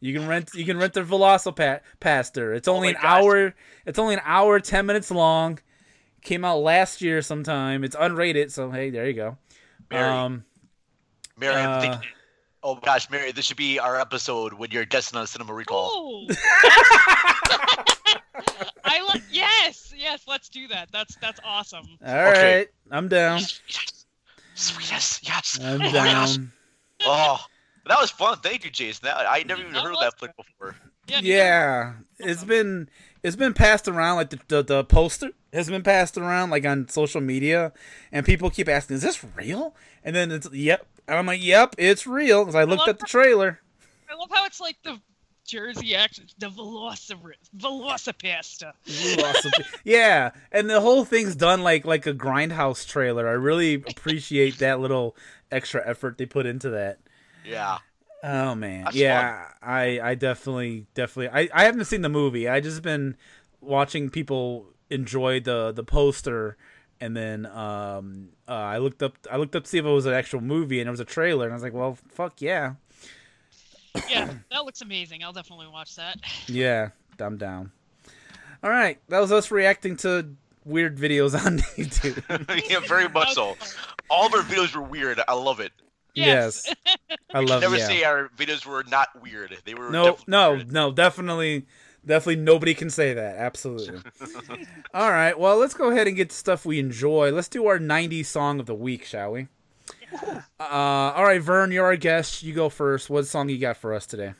[0.00, 0.50] You can rent.
[0.54, 2.56] You can rent the VelociPastor.
[2.56, 3.22] It's oh only my an gosh.
[3.22, 3.54] hour.
[3.86, 5.58] It's only an hour, ten minutes long.
[6.22, 7.84] Came out last year sometime.
[7.84, 9.36] It's unrated, so hey, there you go.
[9.90, 10.08] Mary.
[10.08, 10.44] Um,
[11.38, 12.00] Mary, I'm uh, thinking.
[12.62, 15.54] Oh my gosh, Mary, this should be our episode when you're guesting on a Cinema
[15.54, 16.26] Recall.
[16.28, 16.28] Ooh.
[18.84, 20.24] I like yes, yes.
[20.26, 20.90] Let's do that.
[20.92, 21.86] That's that's awesome.
[22.04, 22.66] all right, Okay.
[22.90, 23.38] I'm down.
[23.38, 23.60] Yes,
[25.22, 25.58] yes.
[25.62, 26.52] I'm oh, down.
[27.04, 27.38] Oh,
[27.86, 28.38] that was fun.
[28.42, 29.04] Thank you, Jason.
[29.04, 30.74] That, I never even That heard of was that flick before.
[31.06, 31.20] Yeah.
[31.22, 32.88] Yeah, it's been
[33.22, 36.88] it's been passed around like the, the the poster has been passed around like on
[36.88, 37.72] social media,
[38.12, 39.74] and people keep asking, "Is this real?"
[40.04, 42.98] And then it's yep, and I'm like, "Yep, it's real." Because I looked love at
[42.98, 43.60] the trailer.
[44.10, 45.00] I love how it's like the
[45.48, 47.18] Jersey accent, the Velocip
[47.56, 48.72] Velocipasta.
[49.24, 49.52] Awesome.
[49.84, 53.26] yeah, and the whole thing's done like like a grindhouse trailer.
[53.26, 55.16] I really appreciate that little
[55.50, 56.98] extra effort they put into that.
[57.44, 57.78] Yeah.
[58.22, 62.48] Oh man, That's yeah, I I definitely definitely I I haven't seen the movie.
[62.48, 63.16] I just been
[63.60, 66.56] watching people enjoy the the poster,
[67.00, 70.06] and then um uh, I looked up I looked up to see if it was
[70.06, 72.74] an actual movie, and it was a trailer, and I was like, well, fuck yeah,
[74.08, 75.24] Yeah, that looks amazing.
[75.24, 76.18] I'll definitely watch that.
[76.46, 77.72] yeah, I'm down.
[78.62, 80.34] All right, that was us reacting to
[80.64, 82.68] weird videos on YouTube.
[82.70, 83.56] yeah, very much so.
[84.10, 85.20] All of our videos were weird.
[85.28, 85.72] I love it.
[86.14, 86.68] yes,
[87.32, 87.60] I We love.
[87.60, 87.86] never yeah.
[87.86, 89.56] say our videos were not weird.
[89.64, 90.72] They were No, definitely no, weird.
[90.72, 91.66] no, definitely,
[92.08, 93.36] definitely nobody can say that.
[93.36, 94.00] Absolutely.
[94.94, 97.30] all right, well, let's go ahead and get to stuff we enjoy.
[97.30, 99.48] Let's do our 90s song of the week, shall we?
[100.58, 102.42] Uh, all right, Vern, you're our guest.
[102.42, 103.08] You go first.
[103.10, 104.34] What song you got for us today?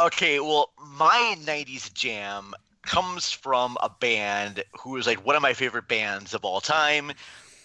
[0.00, 5.52] Okay, well, my 90s jam comes from a band who is like one of my
[5.52, 7.12] favorite bands of all time.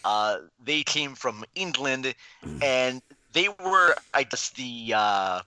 [0.03, 2.13] Uh, they came from England,
[2.61, 3.01] and
[3.31, 5.41] they were, I guess, the uh,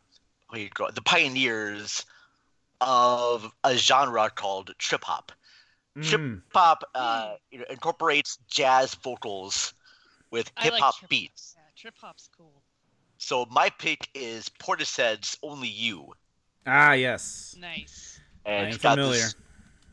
[0.48, 2.06] what do you call it, the pioneers
[2.80, 5.32] of a genre called trip hop.
[6.02, 9.72] Trip Mm, hop uh, you know, incorporates jazz vocals
[10.30, 11.54] with I hip like hop trip- beats.
[11.56, 12.62] Yeah, trip hop's cool.
[13.18, 16.12] So my pick is Portishead's "Only You."
[16.66, 17.56] ah, yes.
[17.58, 18.20] Nice.
[18.44, 19.12] I and am it's got familiar.
[19.20, 19.36] this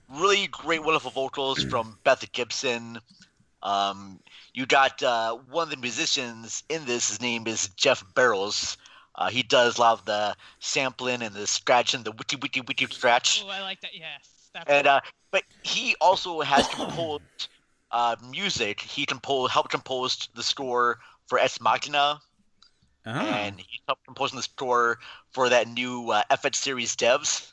[0.09, 2.99] really great, wonderful vocals from Beth Gibson.
[3.61, 4.19] Um,
[4.53, 7.07] you got uh, one of the musicians in this.
[7.09, 8.75] His name is Geoff Barrows.
[9.15, 12.87] Uh, he does a lot of the sampling and the scratching, the witty witty witty
[12.87, 13.43] scratch.
[13.45, 13.91] Oh, I like that.
[13.93, 14.49] Yes.
[14.67, 15.01] And uh,
[15.31, 17.47] but he also has composed
[17.91, 18.81] uh, music.
[18.81, 22.19] He composed, helped compose the score for Ex Machina,
[23.05, 24.99] Oh, and he helped composing the score
[25.31, 27.51] for that new uh, FX series Devs.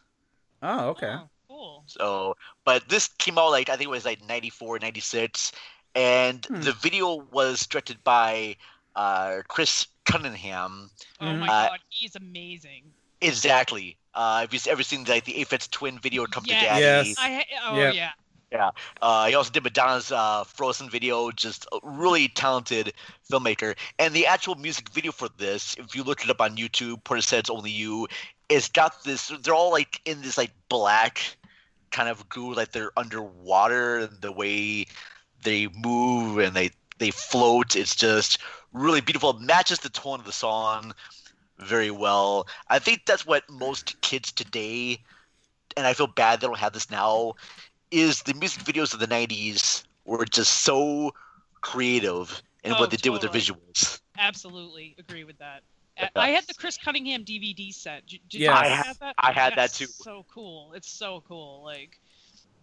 [0.63, 1.15] oh okay.
[1.19, 1.85] oh, cool.
[1.87, 5.53] So, but this came out like I think it was like 94, 96,
[5.95, 6.61] and Hmm.
[6.61, 8.57] the video was directed by
[9.01, 10.91] uh, Chris Cunningham.
[11.21, 12.83] Oh my Uh, god, he's amazing.
[13.21, 13.97] Exactly.
[14.15, 16.63] Uh, have you ever seen like the Aphex Twin video "Come to Yes.
[16.63, 17.09] Daddy"?
[17.09, 17.17] Yes.
[17.19, 17.95] I oh Yep.
[17.95, 18.11] yeah.
[18.53, 18.71] Yeah.
[19.01, 22.93] Uh, he also did Madonna's uh, Frozen video, just a really talented
[23.31, 23.77] filmmaker.
[24.01, 27.49] And the actual music video for this, if you look it up on YouTube, Portishead's
[27.49, 28.09] Only You,
[28.49, 31.23] it's got this, they're all like in this like black
[31.93, 34.85] kind of goo, like they're underwater, and the way
[35.45, 37.77] they move and they, they float.
[37.77, 38.39] It's just
[38.73, 39.31] really beautiful.
[39.31, 40.93] It matches the tone of the song
[41.59, 42.47] very well.
[42.69, 44.99] I think that's what most kids today,
[45.77, 47.35] and I feel bad they don't have this now,
[47.91, 51.13] is the music videos of the 90s were just so
[51.61, 54.01] creative in Oh, what they did with their visuals.
[54.19, 55.63] Absolutely agree with that.
[55.99, 58.07] I- I had the Chris Cunningham DVD set.
[58.07, 58.53] Did, did Yeah.
[58.53, 59.15] you I guys ha- that?
[59.19, 59.87] I had that too.
[59.87, 60.73] So cool!
[60.75, 61.63] It's so cool.
[61.65, 61.99] Like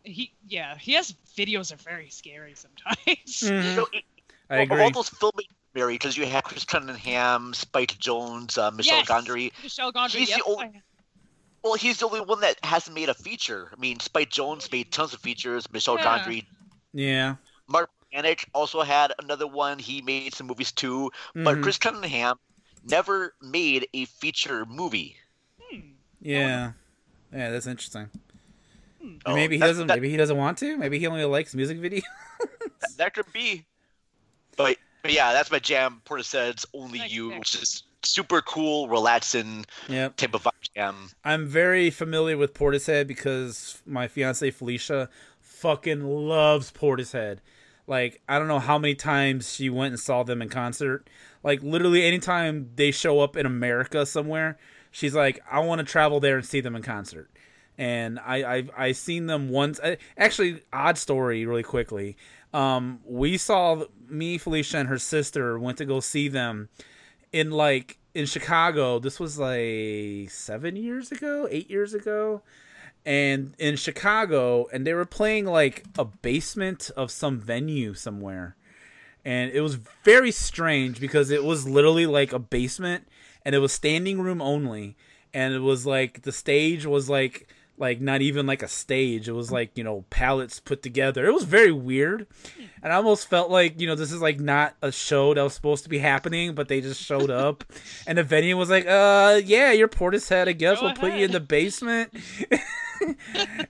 [0.03, 2.95] he, yeah, he has videos are very scary sometimes.
[3.41, 3.70] Mhm.
[3.72, 4.05] You know, it-
[4.49, 8.97] I of all those filmmakers, Mary, because you have Chris Cunningham, Spike Jonze, uh, Michel
[8.97, 9.51] yes, Gondry.
[9.61, 10.09] Michel Gondry.
[10.15, 10.82] He's the only-
[11.63, 13.69] Well, he's the only one that hasn't made a feature.
[13.71, 15.71] I mean, Spike Jonze made tons of features.
[15.71, 16.03] Michel Yeah.
[16.19, 16.45] Gondry,
[16.93, 17.36] Yeah.
[17.67, 19.78] Mark Romanek also had another one.
[19.78, 21.11] He made some movies too.
[21.36, 21.63] But Mhm.
[21.63, 22.38] Chris Cunningham
[22.84, 25.17] never made a feature movie.
[26.21, 26.71] Yeah.
[27.32, 28.09] Yeah, that's interesting.
[29.25, 29.88] Oh, maybe he that- doesn't.
[29.88, 30.75] that- maybe he doesn't want to.
[30.78, 32.01] Maybe he only likes music videos.
[32.39, 33.65] That, that could be.
[34.55, 34.78] But,
[35.08, 36.01] but yeah, that's my jam.
[36.05, 40.18] Portishead's Only Nice You, which is super cool, relaxing Yep.
[40.18, 41.10] type of vibe jam.
[41.24, 47.39] I'm very familiar with Portishead because my fiance Felicia fucking loves Portishead.
[47.88, 51.10] Like I don't know how many times she went and saw them in concert.
[51.43, 54.58] Like literally anytime they show up in America somewhere,
[54.91, 57.30] she's like, I want to travel there and see them in concert.
[57.78, 59.80] And I I've, I seen them once.
[59.84, 62.17] I, actually, odd story, really quickly.
[62.53, 66.69] Um, we saw me, Felicia, and her sister went to go see them
[67.32, 68.99] in like in Chicago.
[68.99, 72.41] This was like seven years ago, eight years ago,
[73.05, 78.55] and in Chicago, and they were playing like a basement of some venue somewhere,
[79.23, 83.07] and it was very strange because it was literally like a basement,
[83.45, 84.95] and it was standing room only,
[85.34, 87.47] and it was like the stage was like
[87.78, 89.30] like not even like a stage.
[89.30, 91.25] It was like you know pallets put together.
[91.28, 92.28] It was very weird.
[92.82, 95.53] And i almost felt like you know this is like not a show that was
[95.53, 97.63] supposed to be happening but they just showed up.
[98.07, 100.80] And the venue was like uh yeah you're portishead i guess.
[100.80, 102.11] Go we'll put you in the basement.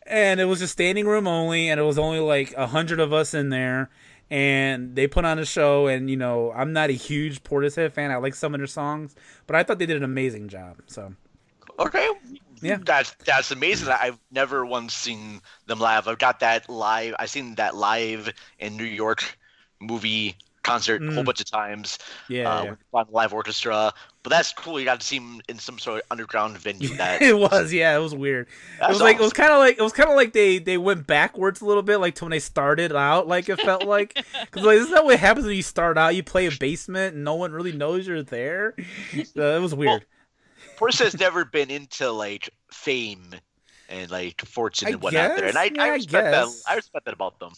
[0.05, 3.11] And it was just standing room only and it was only like a hundred of
[3.11, 3.89] us in there.
[4.29, 8.11] And they put on a show and you know i'm not a huge portishead fan.
[8.11, 9.15] I like some of their songs
[9.47, 11.13] but i thought they did an amazing job so.
[11.79, 12.09] Okay.
[12.61, 12.77] Yeah.
[12.83, 13.89] That's that's amazing.
[13.89, 16.07] I've never once seen them live.
[16.07, 17.15] I've got that live.
[17.19, 19.23] I've seen that live in New York
[19.79, 21.25] movie concert a whole Mm.
[21.27, 21.97] bunch of times.
[22.27, 22.69] yeah, uh, yeah.
[22.71, 23.93] with on live orchestra.
[24.23, 24.77] But that's cool.
[24.77, 26.89] You got to see him in some sort of underground venue.
[26.97, 29.59] That it was yeah it was weird it That's was like it was kind of
[29.59, 32.25] like it was kind of like they they went backwards a little bit like to
[32.25, 35.61] when they started out like it felt like because like isn't what happens when you
[35.61, 38.75] start out you play a basement and no one really knows you're there
[39.37, 40.03] uh, it was weird
[40.77, 43.33] Portishead's never been into like fame
[43.89, 46.47] and like fortune I and whatnot there, and I, yeah, I I respect that.
[46.67, 47.53] I respect that about them.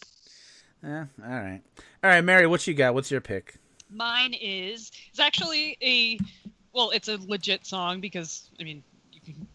[0.83, 1.61] yeah all right.
[2.03, 2.93] All right mary what you got?
[2.93, 3.55] What's your pick?
[3.91, 6.19] Mine is it's actually a
[6.71, 9.47] well, it's a legit song because I mean you can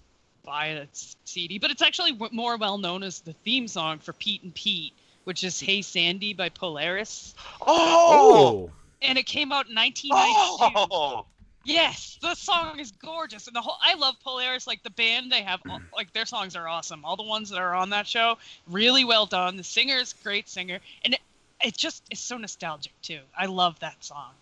[0.45, 0.87] buy a
[1.25, 4.93] CD, but it's actually more well known as the theme song for Pete and Pete,
[5.25, 8.71] which is "Hey Sandy" by Polaris, Oh, oh!
[9.01, 10.89] and it came out in 1992.
[10.93, 11.27] oh,
[11.65, 14.67] Yes, the song is gorgeous, and the whole I love Polaris.
[14.67, 17.05] Like the band, they have all- like their songs are awesome.
[17.05, 18.37] All the ones that are on that show,
[18.69, 19.57] really well done.
[19.57, 21.21] The singer is great singer, and it,
[21.65, 23.21] it just is so nostalgic too.
[23.37, 24.33] I love that song.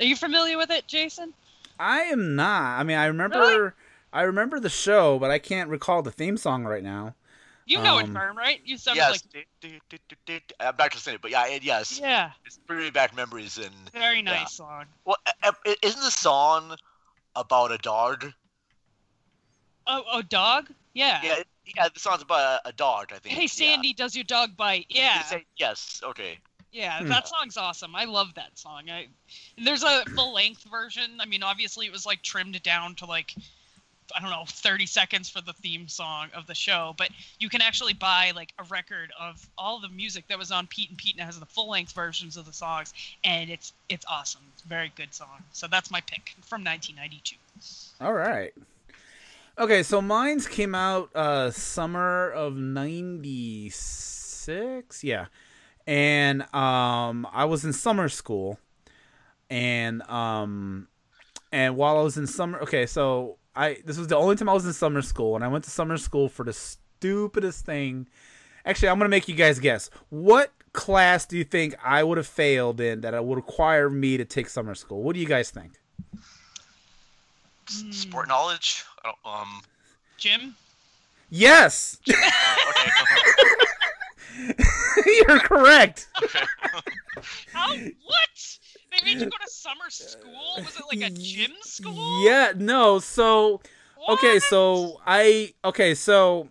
[0.00, 1.32] Are you familiar with it, Jason?
[1.80, 3.70] i am not i mean i remember Really?
[4.12, 7.16] i remember the show but i can't recall the theme song right now
[7.66, 8.60] You know it, Um, Vern, right?
[8.64, 9.24] You sound yes.
[9.32, 13.14] like du- I'm not gonna say it, but yeah, and yes, yeah, it's bringing back
[13.16, 13.56] memories.
[13.58, 14.46] And very nice Yeah.
[14.46, 14.84] song.
[15.04, 15.16] well,
[15.82, 16.76] isn't the song
[17.34, 18.32] about a dog?
[19.86, 20.70] Oh, oh, dog.
[20.94, 21.20] Yeah.
[21.22, 21.42] Yeah,
[21.76, 23.12] yeah, the song's about a, a dog.
[23.14, 23.34] I think.
[23.34, 23.46] Hey yeah.
[23.48, 24.86] Sandy, does your dog bite?
[24.88, 25.22] Yeah.
[25.22, 26.00] Say- yes.
[26.04, 26.38] Okay.
[26.72, 27.08] Yeah, Hmm.
[27.08, 27.94] that song's awesome.
[27.94, 28.90] I love that song.
[28.90, 29.08] I
[29.62, 31.20] there's a full length version.
[31.20, 33.34] I mean, obviously it was like trimmed down to like
[34.14, 37.62] I don't know, 30 seconds for the theme song of the show, but you can
[37.62, 41.16] actually buy like a record of all the music that was on Pete and Pete
[41.16, 42.92] and has the full length versions of the songs
[43.24, 44.42] and it's it's awesome.
[44.52, 45.42] It's a very good song.
[45.52, 47.36] So that's my pick from 1992.
[48.00, 48.52] All right.
[49.58, 55.04] Okay, so mine's came out uh summer of 96.
[55.04, 55.26] Yeah.
[55.86, 58.58] And um I was in summer school
[59.48, 60.88] and um
[61.52, 64.52] and while I was in summer okay, so I this was the only time I
[64.52, 68.08] was in summer school, and I went to summer school for the stupidest thing.
[68.66, 69.90] Actually, I'm gonna make you guys guess.
[70.10, 74.16] What class do you think I would have failed in that it would require me
[74.16, 75.02] to take summer school?
[75.02, 75.72] What do you guys think?
[77.66, 78.84] Sport knowledge.
[79.04, 79.60] I don't, um.
[80.16, 80.54] Jim?
[81.30, 82.18] Yes, Okay.
[85.06, 86.08] you're correct.
[87.52, 87.74] How?
[87.74, 88.58] What?
[89.00, 90.56] They made you go to summer school?
[90.58, 92.24] Was it like a gym school?
[92.24, 92.98] Yeah, no.
[92.98, 93.60] So,
[94.08, 96.48] okay, so I okay, so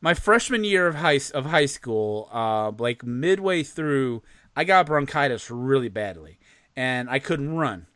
[0.00, 4.22] my freshman year of high of high school, uh, like midway through,
[4.56, 6.38] I got bronchitis really badly,
[6.76, 7.86] and I couldn't run,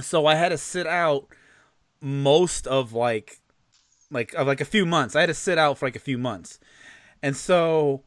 [0.00, 1.28] so I had to sit out
[2.00, 3.40] most of like
[4.10, 5.14] like of like a few months.
[5.14, 6.58] I had to sit out for like a few months,
[7.22, 8.02] and so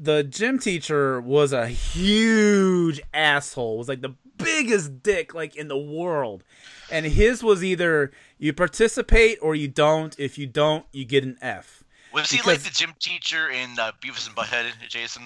[0.00, 3.76] the gym teacher was a huge asshole.
[3.78, 6.42] Was like the biggest dick like in the world.
[6.90, 10.18] And his was either you participate or you don't.
[10.18, 11.84] If you don't, you get an F.
[12.12, 15.22] Was he like the gym teacher in uh, Beavis and Butthead, Jason?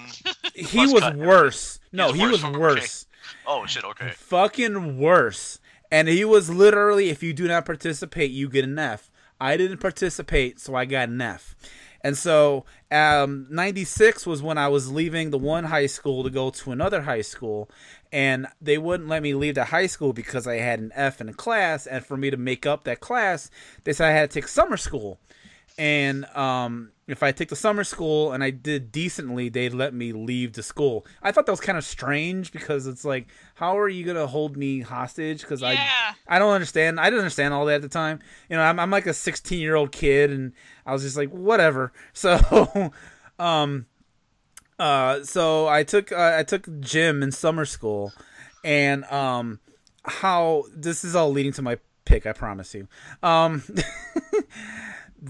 [0.53, 1.15] He was cut.
[1.15, 1.79] worse.
[1.91, 2.53] No, was he was worse.
[2.53, 2.59] Okay.
[2.59, 3.05] worse.
[3.47, 3.83] Oh shit.
[3.83, 4.11] Okay.
[4.11, 5.59] Fucking worse.
[5.89, 9.09] And he was literally if you do not participate, you get an F.
[9.39, 11.55] I didn't participate, so I got an F.
[12.05, 16.51] And so, um, 96 was when I was leaving the one high school to go
[16.51, 17.67] to another high school.
[18.11, 21.29] And they wouldn't let me leave the high school because I had an F in
[21.29, 21.87] a class.
[21.87, 23.49] And for me to make up that class,
[23.85, 25.17] they said I had to take summer school.
[25.77, 30.13] And um, if I take the summer school and I did decently, they'd let me
[30.13, 31.05] leave the school.
[31.21, 34.55] I thought that was kind of strange because it's like, how are you gonna hold
[34.55, 35.41] me hostage?
[35.41, 35.77] Because I
[36.27, 36.99] I don't understand.
[36.99, 38.19] I didn't understand all that at the time.
[38.49, 40.53] You know, I'm, I'm like a 16 year old kid, and
[40.85, 41.91] I was just like, whatever.
[42.13, 42.91] So,
[43.37, 43.85] um,
[44.79, 48.13] uh, so I took uh, I took gym in summer school,
[48.63, 49.59] and um,
[50.05, 52.25] how this is all leading to my pick.
[52.25, 52.87] I promise you.
[53.21, 53.63] Um.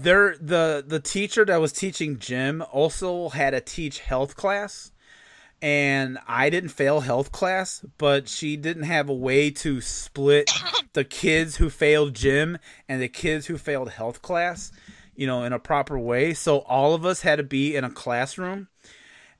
[0.02, 4.92] there the the teacher that was teaching gym also had a teach health class
[5.62, 10.50] and I didn't fail health class, but she didn't have a way to split
[10.92, 14.70] the kids who failed gym and the kids who failed health class,
[15.14, 16.34] you know, in a proper way.
[16.34, 18.68] So all of us had to be in a classroom.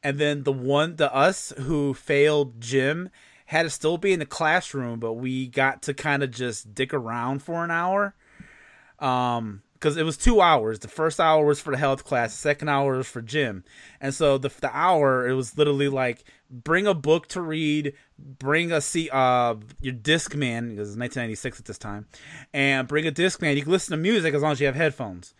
[0.03, 3.11] And then the one the us who failed gym
[3.47, 6.95] had to still be in the classroom, but we got to kind of just dick
[6.95, 8.15] around for an hour.
[8.99, 10.79] Um because it was two hours.
[10.79, 12.33] The first hour was for the health class.
[12.33, 13.65] The second hour was for gym.
[14.01, 18.73] And so the the hour it was literally like bring a book to read, bring
[18.73, 22.07] a see uh your Discman because it's 1996 at this time,
[22.53, 23.57] and bring a disc man.
[23.57, 25.35] You can listen to music as long as you have headphones.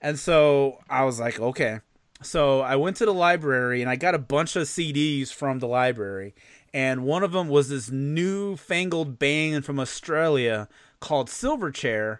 [0.00, 1.80] And so I was like, okay.
[2.20, 5.68] So I went to the library and I got a bunch of CDs from the
[5.68, 6.34] library.
[6.74, 10.68] And one of them was this newfangled band from Australia
[11.00, 12.18] called Silverchair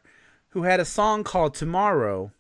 [0.51, 2.33] who had a song called Tomorrow.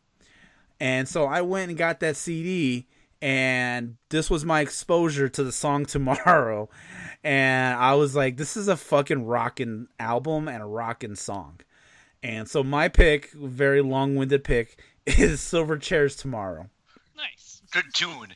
[0.81, 2.87] And so I went and got that CD,
[3.21, 6.69] and this was my exposure to the song Tomorrow.
[7.25, 11.61] And I was like, this is a fucking rockin' album and a rockin' song.
[12.23, 16.69] And so my pick, very long winded pick, is Silverchair's Tomorrow.
[17.17, 17.63] Nice.
[17.73, 18.35] Good tune.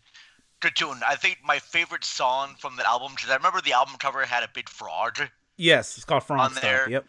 [0.60, 1.00] Good tune.
[1.06, 4.42] I think my favorite song from the album, because I remember the album cover had
[4.42, 5.18] a big frog
[5.56, 6.90] Yes, it's called Frog on Frog there.
[6.90, 7.04] Yep.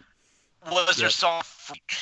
[0.71, 1.11] Was their Yep.
[1.13, 1.93] song Freak?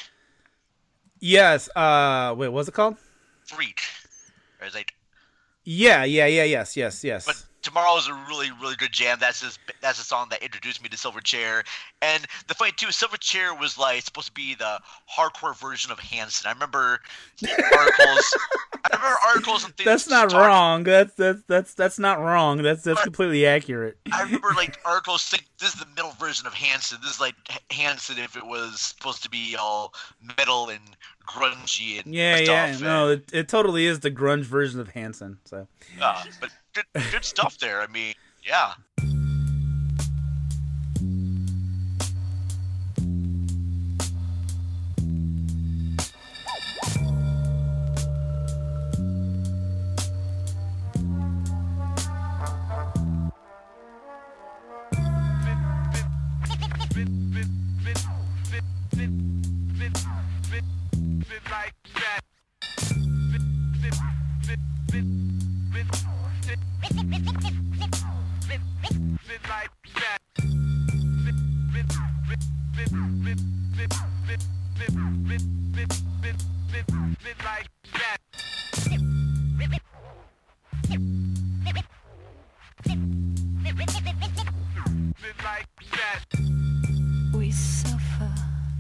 [1.22, 1.70] Yes.
[1.76, 2.98] Uh, wait, what's it called?
[3.46, 3.80] Freak.
[4.60, 4.94] Or is like
[5.64, 7.26] Yeah, yeah, yeah, yes, yes, yes.
[7.26, 9.18] But Tomorrow's a really, really good jam.
[9.20, 11.64] That's his, that's the song that introduced me to Silverchair.
[12.02, 14.80] And the funny too, Silverchair was like supposed to be the
[15.12, 16.48] hardcore version of Hanson.
[16.50, 17.00] I remember
[17.76, 18.36] articles.
[18.92, 19.86] I remember articles and things.
[19.86, 20.84] that's not wrong.
[20.84, 22.62] That's that's that's that's not wrong.
[22.64, 23.98] That's that's completely accurate.
[24.12, 26.98] I remember like articles saying this is the metal version of Hanson.
[27.02, 27.36] This is like
[27.70, 29.94] Hanson if it was supposed to be all
[30.38, 30.82] metal and
[31.28, 32.48] grungy and Yeah, stuff.
[32.48, 32.78] yeah.
[32.88, 35.38] No, it, it totally is the grunge version of Hanson.
[35.46, 35.68] So
[36.02, 37.82] uh, but good, good stuff there.
[37.82, 38.14] I mean,
[38.44, 38.74] yeah.
[64.94, 65.41] We suffer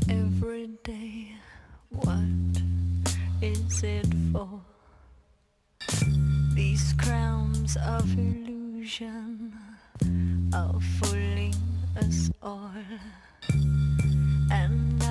[0.09, 1.35] every day.
[1.89, 2.25] Why
[3.41, 4.60] These
[7.77, 9.53] of illusion
[10.53, 11.55] are fooling
[11.97, 12.71] us all.
[14.51, 15.03] And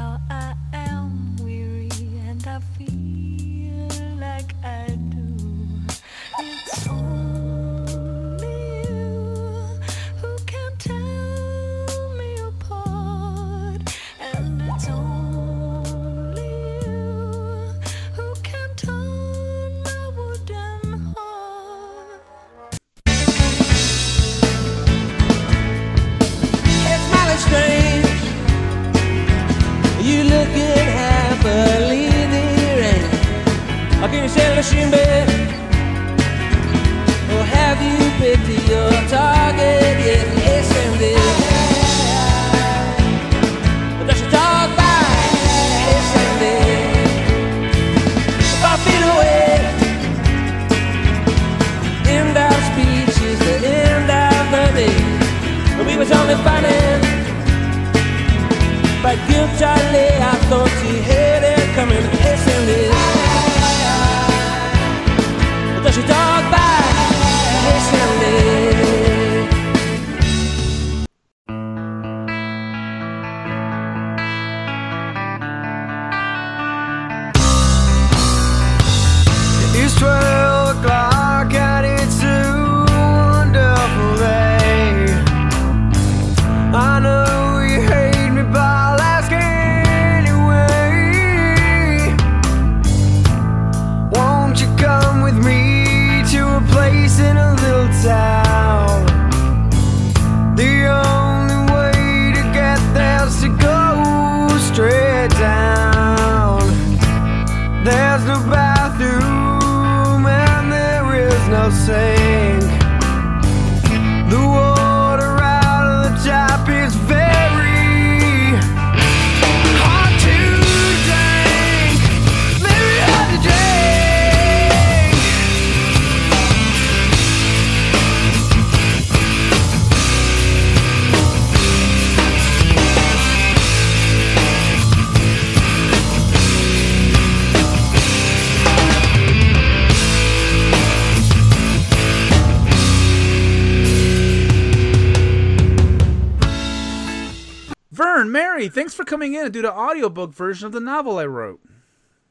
[148.01, 151.27] Vern, Mary, thanks for coming in to do the audiobook version of the novel I
[151.27, 151.61] wrote.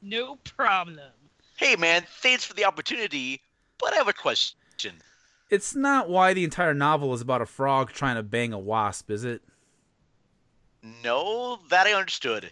[0.02, 1.00] No problem.
[1.58, 3.40] Hey man, thanks for the opportunity,
[3.80, 4.96] but I have a question.
[5.52, 9.12] It's not why the entire novel is about a frog trying to bang a wasp,
[9.12, 9.44] is it?
[11.04, 12.50] No, that I understood.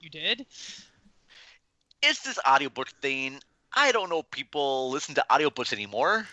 [0.00, 0.46] You did?
[2.02, 3.38] It's this audiobook thing.
[3.72, 6.26] I don't know if people listen to audiobooks anymore.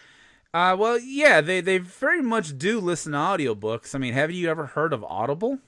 [0.56, 3.94] Uh, well, yeah, they, they very much do listen to audiobooks.
[3.94, 5.60] I mean, have you ever heard of Audible?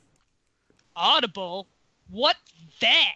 [0.99, 1.69] Audible?
[2.09, 2.35] What
[2.81, 3.13] that?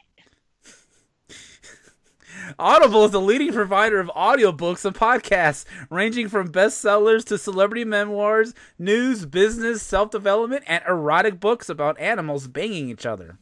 [2.58, 8.54] Audible is the leading provider of audiobooks and podcasts, ranging from bestsellers to celebrity memoirs,
[8.80, 13.38] news, business, self development, and erotic books about animals banging each other.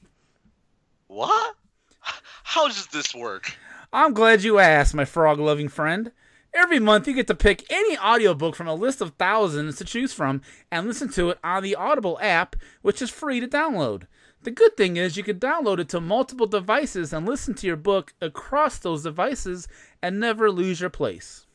[1.07, 1.55] What?
[1.99, 3.55] How does this work?
[3.93, 6.11] I'm glad you asked, my frog loving friend.
[6.53, 10.13] Every month, you get to pick any audiobook from a list of thousands to choose
[10.13, 10.41] from
[10.72, 14.03] and listen to it on the Audible app, which is free to download.
[14.43, 17.76] The good thing is you can download it to multiple devices and listen to your
[17.76, 19.68] book across those devices
[20.01, 21.45] and never lose your place.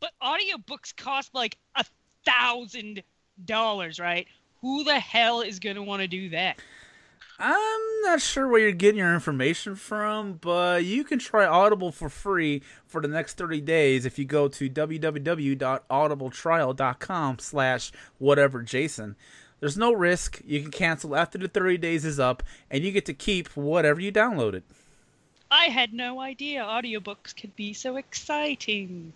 [0.00, 1.84] But audiobooks cost like a
[2.24, 3.02] thousand
[3.44, 4.26] dollars, right?
[4.62, 6.58] Who the hell is gonna want to do that?
[7.42, 12.10] I'm not sure where you're getting your information from, but you can try Audible for
[12.10, 19.14] free for the next 30 days if you go to www.audibletrial.com slash whateverjason.
[19.60, 20.40] There's no risk.
[20.44, 24.00] You can cancel after the 30 days is up, and you get to keep whatever
[24.00, 24.62] you downloaded.
[25.50, 29.12] I had no idea audiobooks could be so exciting.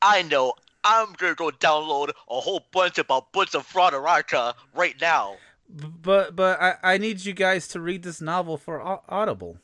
[0.00, 0.54] I know.
[0.84, 5.36] I'm gonna go download a whole bunch about books of Fraudaraka right now.
[5.70, 9.56] But but I, I need you guys to read this novel for Audible.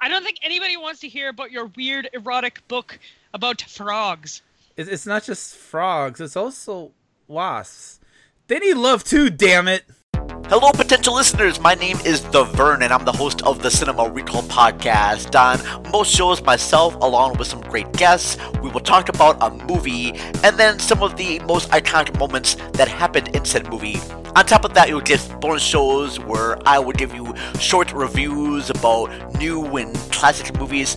[0.00, 2.98] I don't think anybody wants to hear about your weird erotic book
[3.34, 4.40] about frogs.
[4.76, 6.92] It's, it's not just frogs, it's also
[7.28, 8.00] wasps.
[8.46, 9.84] They need love too, damn it!
[10.24, 11.60] Hello, potential listeners.
[11.60, 15.34] My name is The Vern, and I'm the host of the Cinema Recall podcast.
[15.38, 20.12] On most shows, myself, along with some great guests, we will talk about a movie
[20.42, 23.98] and then some of the most iconic moments that happened in said movie.
[24.34, 28.70] On top of that, you'll get bonus shows where I will give you short reviews
[28.70, 30.96] about new and classic movies.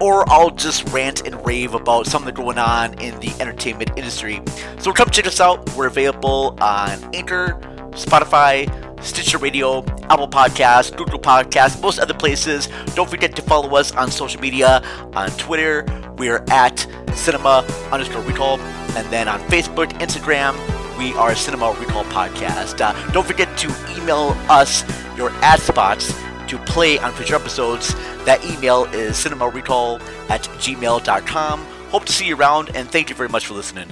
[0.00, 4.42] or I'll just rant and rave about something going on in the entertainment industry.
[4.78, 5.74] So come check us out.
[5.74, 7.58] We're available on Anchor,
[7.96, 8.70] Spotify,
[9.02, 12.68] Stitcher Radio, Apple Podcasts, Google Podcasts, most other places.
[12.94, 14.82] Don't forget to follow us on social media.
[15.14, 15.84] On Twitter,
[16.16, 18.60] we're at cinema underscore recall.
[18.96, 20.56] And then on Facebook, Instagram,
[20.98, 22.80] we are Cinema Recall Podcast.
[22.80, 24.82] Uh, don't forget to email us
[25.16, 26.12] your ad spots
[26.48, 27.94] to play on future episodes.
[28.24, 30.00] That email is cinemarecall
[30.30, 31.60] at gmail.com.
[31.90, 33.88] Hope to see you around, and thank you very much for listening.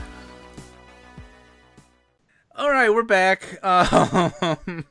[2.56, 3.59] All right, we're back.
[3.64, 4.86] Uh, a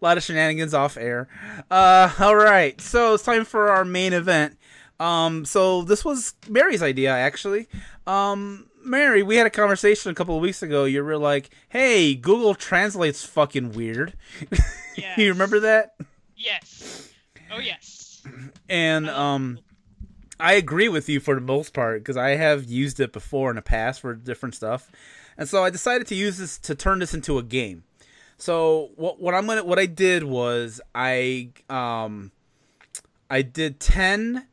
[0.00, 1.26] lot of shenanigans off air.
[1.68, 4.56] Uh, all right, so it's time for our main event.
[5.00, 7.66] Um, so this was Mary's idea, actually.
[8.06, 10.84] Um, Mary, we had a conversation a couple of weeks ago.
[10.84, 14.14] You were like, "Hey, Google Translate's fucking weird."
[15.16, 15.96] you remember that?
[16.36, 17.10] Yes.
[17.50, 18.22] Oh yes.
[18.68, 19.58] And um,
[20.38, 23.56] I agree with you for the most part because I have used it before in
[23.56, 24.90] the past for different stuff,
[25.36, 27.84] and so I decided to use this to turn this into a game.
[28.36, 32.32] So what what I'm gonna what I did was I um
[33.30, 34.46] I did ten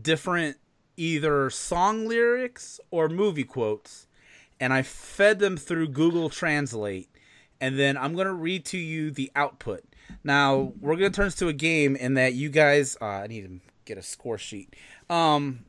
[0.00, 0.58] different
[0.96, 4.06] either song lyrics or movie quotes,
[4.60, 7.08] and I fed them through Google Translate,
[7.60, 9.82] and then I'm gonna read to you the output.
[10.22, 12.96] Now we're gonna turn this to a game in that you guys.
[13.00, 14.74] Uh, I need to get a score sheet.
[15.08, 15.64] Um,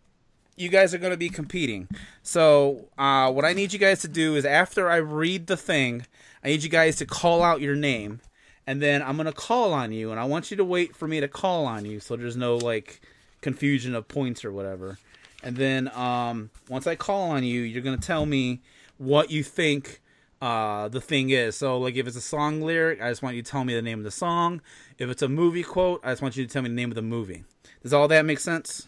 [0.55, 1.87] you guys are gonna be competing.
[2.21, 6.05] So uh, what I need you guys to do is after I read the thing,
[6.43, 8.21] I need you guys to call out your name,
[8.67, 11.19] and then I'm gonna call on you, and I want you to wait for me
[11.19, 13.01] to call on you, so there's no like
[13.41, 14.97] confusion of points or whatever.
[15.43, 18.61] And then um, once I call on you, you're gonna tell me
[18.97, 20.01] what you think
[20.43, 21.55] uh, the thing is.
[21.55, 23.81] So, like, if it's a song lyric, I just want you to tell me the
[23.81, 24.61] name of the song.
[24.97, 26.95] If it's a movie quote, I just want you to tell me the name of
[26.95, 27.45] the movie.
[27.81, 28.87] Does all that make sense?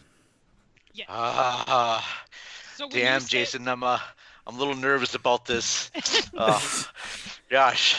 [1.08, 2.24] Ah,
[2.76, 3.98] So damn, say- Jason, I'm uh,
[4.46, 5.90] I'm a little nervous about this.
[6.36, 6.60] uh,
[7.50, 7.96] gosh.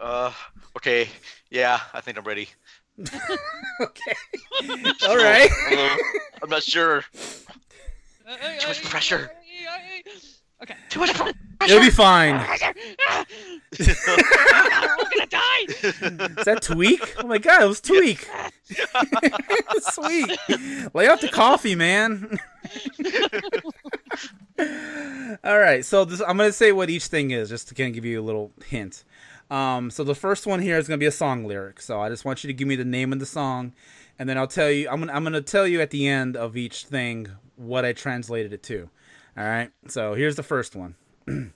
[0.00, 0.32] Uh,
[0.76, 1.08] okay.
[1.50, 2.48] Yeah, I think I'm ready.
[3.00, 4.14] okay.
[5.06, 5.50] All right.
[5.68, 5.96] I'm, a little-
[6.42, 7.02] I'm not sure.
[7.14, 9.30] Too much pressure.
[10.62, 10.74] Okay.
[10.88, 11.34] Too much pressure.
[11.66, 12.34] You'll be fine.
[12.36, 12.56] We're
[13.78, 15.66] gonna die.
[15.68, 17.14] Is that Tweak?
[17.18, 18.28] Oh my god, it was Tweak.
[19.80, 20.38] Sweet.
[20.94, 22.38] Lay off the coffee, man.
[25.44, 27.94] All right, so this, I'm gonna say what each thing is, just to kind of
[27.94, 29.04] give you a little hint.
[29.50, 31.80] Um, so the first one here is gonna be a song lyric.
[31.80, 33.72] So I just want you to give me the name of the song,
[34.18, 34.88] and then I'll tell you.
[34.88, 38.52] I'm gonna I'm gonna tell you at the end of each thing what I translated
[38.52, 38.88] it to.
[39.36, 39.70] All right.
[39.88, 40.94] So here's the first one.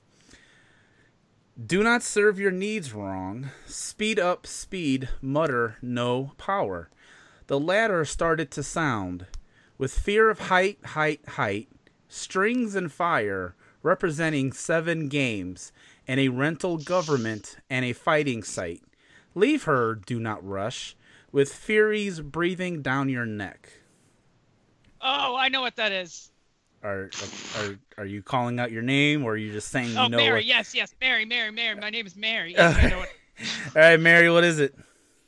[1.67, 3.51] Do not serve your needs wrong.
[3.67, 6.91] Speed up, speed, mutter, no power.
[7.47, 9.27] The ladder started to sound.
[9.79, 11.69] With fear of height, height, height,
[12.09, 15.73] strings and fire, representing seven games,
[16.07, 18.83] and a rental government and a fighting site.
[19.35, 20.97] Leave her, do not rush,
[21.33, 23.71] with furies breathing down your neck.
[25.01, 26.31] Oh, I know what that is.
[26.83, 27.11] Are
[27.59, 30.17] are are you calling out your name, or are you just saying Oh, you know?
[30.17, 30.33] Mary.
[30.37, 31.79] what- Yes, yes, Mary, Mary, Mary.
[31.79, 32.53] My name is Mary.
[32.57, 33.09] Yes, I know what.
[33.77, 34.75] All right, Mary, what is it?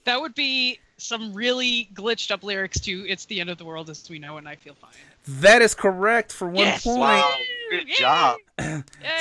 [0.04, 3.90] That would be some really glitched up lyrics to "It's the end of the world
[3.90, 4.90] as we know it," and I feel fine.
[5.40, 6.84] That is correct for one Yes!
[6.84, 6.98] point.
[7.00, 7.34] Wow,
[7.70, 8.38] good job.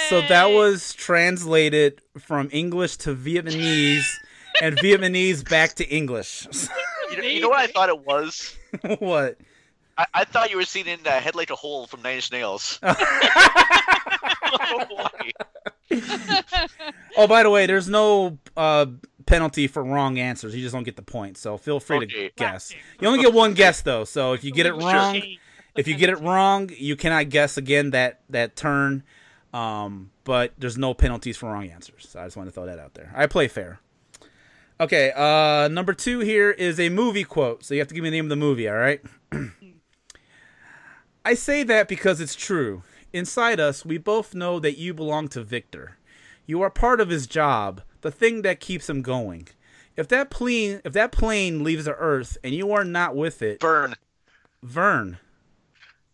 [0.10, 4.06] So that was translated from English to Vietnamese
[4.62, 6.48] and Vietnamese back to English.
[7.12, 8.56] You know, you know what I thought it was?
[9.00, 9.38] what?
[10.02, 12.80] I, I thought you were singing uh, "Head Like a Hole" from Nine Inch Nails.
[17.18, 18.86] Oh, by the way, there's no uh,
[19.26, 20.56] penalty for wrong answers.
[20.56, 21.38] You just don't get the point.
[21.38, 22.30] So feel free Okay.
[22.30, 22.74] to guess.
[23.02, 24.06] You only get one guess though.
[24.06, 25.22] So if you get it wrong,
[25.76, 29.04] if you get it wrong, you cannot guess again that that turn.
[29.54, 32.08] Um, but there's no penalties for wrong answers.
[32.10, 33.12] So I just want to throw that out there.
[33.14, 33.80] I play fair.
[34.80, 37.66] Okay, uh, number two here is a movie quote.
[37.66, 38.70] So you have to give me the name of the movie.
[38.70, 39.02] All right.
[41.24, 42.84] I say that because it's true.
[43.14, 45.98] Inside us, we both know that you belong to Victor.
[46.46, 49.48] You are part of his job, the thing that keeps him going.
[49.96, 53.62] If that plane, if that plane leaves the Earth and you are not with it,
[53.62, 53.96] Vern.
[54.64, 55.18] Vern.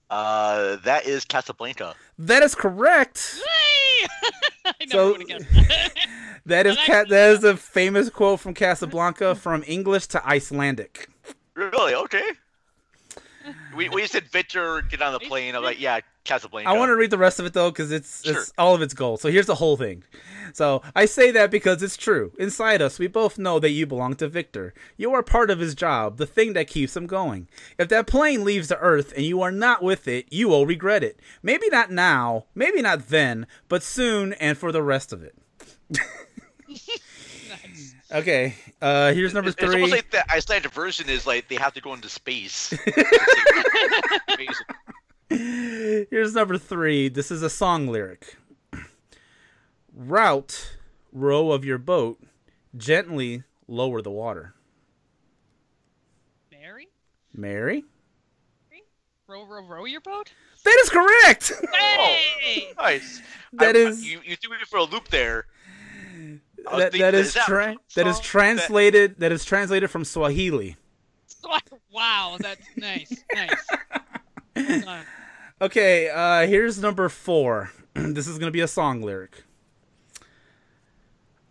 [0.10, 1.96] Uh, that is Casablanca.
[2.18, 3.40] That is correct.
[4.66, 5.94] I never So- would have guessed that.
[6.48, 11.10] That is ca- that is a famous quote from Casablanca from English to Icelandic.
[11.56, 11.94] Really?
[11.94, 12.24] Okay.
[13.78, 15.56] We, we said Victor get on the plane.
[15.56, 16.70] I'm like, yeah, Casablanca.
[16.70, 18.42] I want to read the rest of it though because it's Sure.
[18.42, 19.22] it's all of its gold.
[19.22, 20.04] So here's the whole thing.
[20.54, 22.34] So I say that because it's true.
[22.40, 24.74] Inside us, we both know that you belong to Victor.
[24.98, 27.48] You are part of his job, the thing that keeps him going.
[27.78, 31.04] If that plane leaves the Earth and you are not with it, you will regret
[31.04, 31.20] it.
[31.44, 35.36] Maybe not now, maybe not then, but soon and for the rest of it.
[38.12, 39.74] Okay, uh, here's number It's three.
[39.76, 42.74] almost like the Icelandic version is like they have to go into space.
[45.30, 47.10] Here's number three.
[47.10, 48.38] This is a song lyric.
[49.94, 50.78] Route,
[51.12, 52.20] row of your boat,
[52.78, 54.54] gently lower the water.
[56.52, 56.88] Mary,
[57.34, 57.84] Mary?
[59.28, 60.32] row, row, row your boat.
[60.64, 61.52] That is correct!
[61.74, 62.70] Hey!
[62.80, 63.22] nice.
[63.54, 64.22] That I- is- you.
[64.24, 65.46] You threw me for a loop there.
[66.72, 70.76] That, that is tra- that is translated that is translated from Swahili.
[71.92, 74.86] Wow, that's nice, nice.
[74.88, 75.04] Uh,
[75.60, 77.72] Okay, uh, here's number four.
[77.94, 79.44] this is gonna be a song lyric.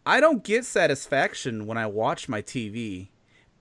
[0.04, 3.08] I don't get satisfaction when I watch my TV,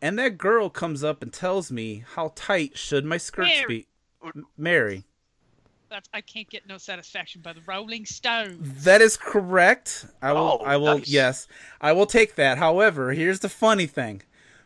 [0.04, 3.88] and that girl comes up and tells me how tight should my skirts Mary.
[4.34, 4.42] be.
[4.56, 5.06] Mary.
[5.90, 8.84] That's I can't get no satisfaction by the Rolling Stones.
[8.84, 10.06] That is correct.
[10.22, 10.60] I will.
[10.62, 11.00] Oh, I will.
[11.00, 11.08] nice.
[11.08, 11.48] Yes,
[11.82, 12.58] I will take that.
[12.58, 14.22] However, here's the funny thing: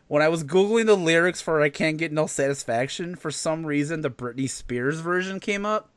[0.08, 4.00] when I was googling the lyrics for "I Can't Get No Satisfaction," for some reason
[4.00, 5.90] the Britney Spears version came up.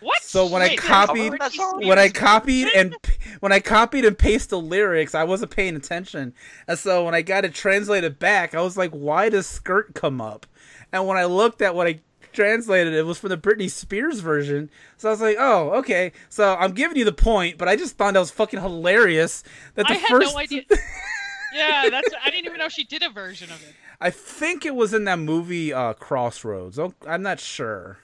[0.00, 0.22] What?
[0.22, 1.32] So when I copied,
[1.78, 2.94] when I copied and
[3.40, 6.34] when I copied and pasted the lyrics, I wasn't paying attention,
[6.68, 10.20] and so when I got it translated back, I was like, "Why does skirt come
[10.20, 10.46] up?"
[10.92, 12.00] And when I looked at what I
[12.36, 14.70] translated, it was from the Britney Spears version.
[14.96, 17.98] So I was like, "Oh, okay." So I'm giving you the point, but I just
[17.98, 19.42] found that was fucking hilarious
[19.74, 20.34] that the I had first.
[20.34, 20.62] no idea.
[21.54, 22.10] yeah, that's.
[22.22, 23.74] I didn't even know she did a version of it.
[24.00, 26.78] I think it was in that movie uh, Crossroads.
[26.78, 27.98] Oh, I'm not sure.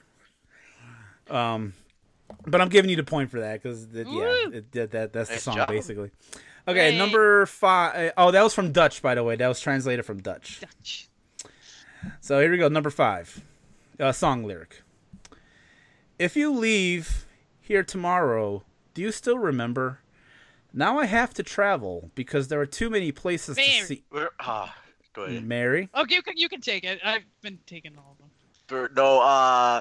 [1.30, 1.74] Um,
[2.46, 5.38] but I'm giving you the point for that because yeah, it, that, that that's the
[5.38, 5.68] song job.
[5.68, 6.10] basically.
[6.66, 6.98] Okay, Yay.
[6.98, 9.36] number five oh that was from Dutch, by the way.
[9.36, 10.60] That was translated from Dutch.
[10.60, 11.09] Dutch.
[12.20, 12.68] So here we go.
[12.68, 13.40] Number five,
[14.01, 14.82] uh, song lyric.
[16.19, 17.27] If you leave
[17.60, 18.62] here tomorrow,
[18.94, 20.01] do you still remember?
[20.73, 23.69] Now I have to travel because there are too many places Mary.
[23.81, 24.05] to see.
[24.10, 24.74] Where, ah,
[25.12, 25.44] go ahead.
[25.44, 25.89] Mary.
[25.94, 27.01] Okay, you can you can take it.
[27.05, 28.28] I've been taking all of them.
[28.69, 29.81] Ver- No, uh,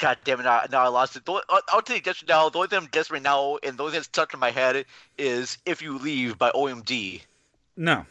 [0.00, 0.44] God damn it!
[0.44, 1.24] Now, now I lost it.
[1.24, 2.48] The I'll, I'll take this now.
[2.48, 4.50] The only thing I'm guessing right now, and the only thing that's stuck in my
[4.50, 4.84] head
[5.18, 7.22] is "If You Leave" by OMD.
[7.76, 8.06] No.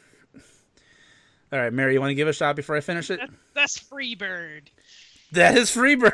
[1.55, 3.21] All right, Mary, you want to give a shot before I finish it?
[3.53, 4.63] That's Freebird.
[5.31, 6.11] That is Freebird.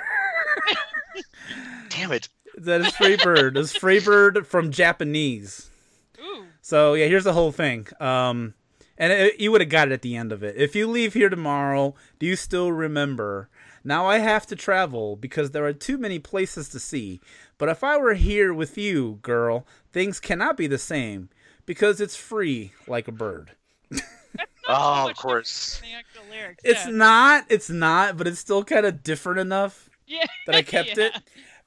[1.90, 2.30] Damn it!
[2.58, 3.58] That is Freebird.
[3.58, 5.72] It's Freebird from Japanese.
[6.20, 6.46] Ooh.
[6.62, 7.88] So yeah, here's the whole thing.
[8.00, 8.54] Um,
[9.00, 10.58] and it, you would have got it at the end of it.
[10.58, 13.50] If you leave here tomorrow, do you still remember?
[13.84, 17.20] Now I have to travel because there are too many places to see.
[17.58, 21.30] But if I were here with you, girl, things cannot be the same
[21.66, 23.54] because it's free like a bird.
[24.68, 25.82] Oh, of course.
[25.82, 26.62] The actual lyrics.
[26.64, 26.92] It's yeah.
[26.92, 27.46] not.
[27.50, 28.18] It's not.
[28.18, 30.26] But it's still kind of different enough Yeah.
[30.46, 31.06] that I kept yeah.
[31.08, 31.18] it.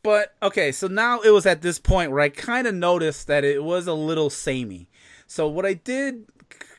[0.02, 3.42] But okay, so now it was at this point where I kind of noticed that
[3.42, 4.90] it was a little samey.
[5.26, 6.26] So what I did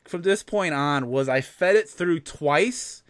[0.05, 3.01] from this point on was I fed it through twice,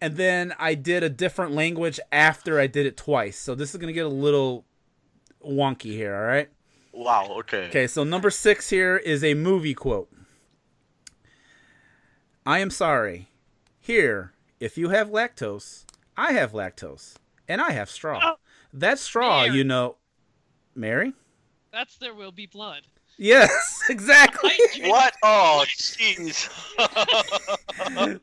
[0.00, 3.36] and then I did a different language after I did it twice.
[3.36, 4.64] So this is gonna get a little
[5.44, 6.14] wonky here.
[6.14, 6.48] All right.
[6.92, 7.34] Wow.
[7.40, 7.66] Okay.
[7.68, 10.10] Okay, so number six here is a movie quote.
[12.50, 13.28] I am sorry.
[13.78, 15.84] Here, if you have lactose,
[16.16, 17.14] I have lactose,
[17.46, 18.18] and I have straw.
[18.20, 18.34] Oh,
[18.72, 19.56] that straw, Mary.
[19.56, 19.98] you know,
[20.74, 21.12] Mary.
[21.72, 22.88] That's there will be blood.
[23.16, 23.52] Yes,
[23.88, 24.50] exactly.
[24.80, 25.14] What?
[25.22, 26.48] Oh, jeez.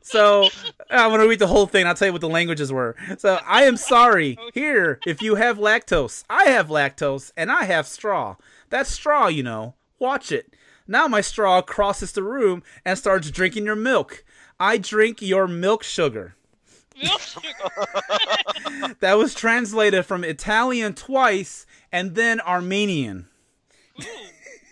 [0.02, 0.50] so
[0.90, 1.86] I'm gonna read the whole thing.
[1.86, 2.96] I'll tell you what the languages were.
[3.16, 4.36] So I am sorry.
[4.52, 8.36] Here, if you have lactose, I have lactose, and I have straw.
[8.68, 9.76] That straw, you know.
[9.98, 10.54] Watch it.
[10.88, 14.24] Now my straw crosses the room and starts drinking your milk.
[14.58, 16.34] I drink your milk sugar.
[19.00, 23.28] That was translated from Italian twice and then Armenian.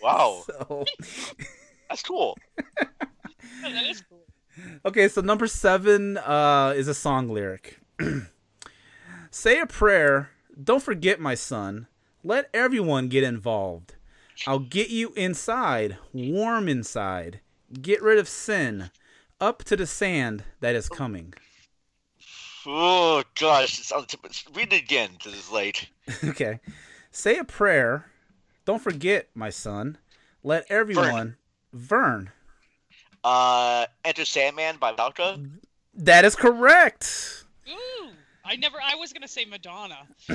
[0.01, 0.43] Wow.
[0.69, 0.85] So,
[1.89, 2.37] That's cool.
[3.61, 4.19] that is cool.
[4.85, 7.79] okay, so number seven uh, is a song lyric.
[9.31, 10.31] Say a prayer.
[10.61, 11.87] Don't forget, my son.
[12.23, 13.95] Let everyone get involved.
[14.45, 17.39] I'll get you inside, warm inside.
[17.81, 18.91] Get rid of sin.
[19.39, 21.33] Up to the sand that is coming.
[22.65, 24.15] Oh gosh, it sounds,
[24.53, 25.11] read it again.
[25.23, 25.89] This is late.
[26.23, 26.59] okay.
[27.11, 28.11] Say a prayer.
[28.65, 29.97] Don't forget, my son.
[30.43, 31.37] Let everyone.
[31.73, 32.31] Vern.
[33.23, 35.49] Uh, Enter Sandman by Valka.
[35.93, 37.45] That is correct.
[37.69, 38.09] Ooh.
[38.47, 38.77] I never.
[38.81, 40.07] I was gonna say Madonna.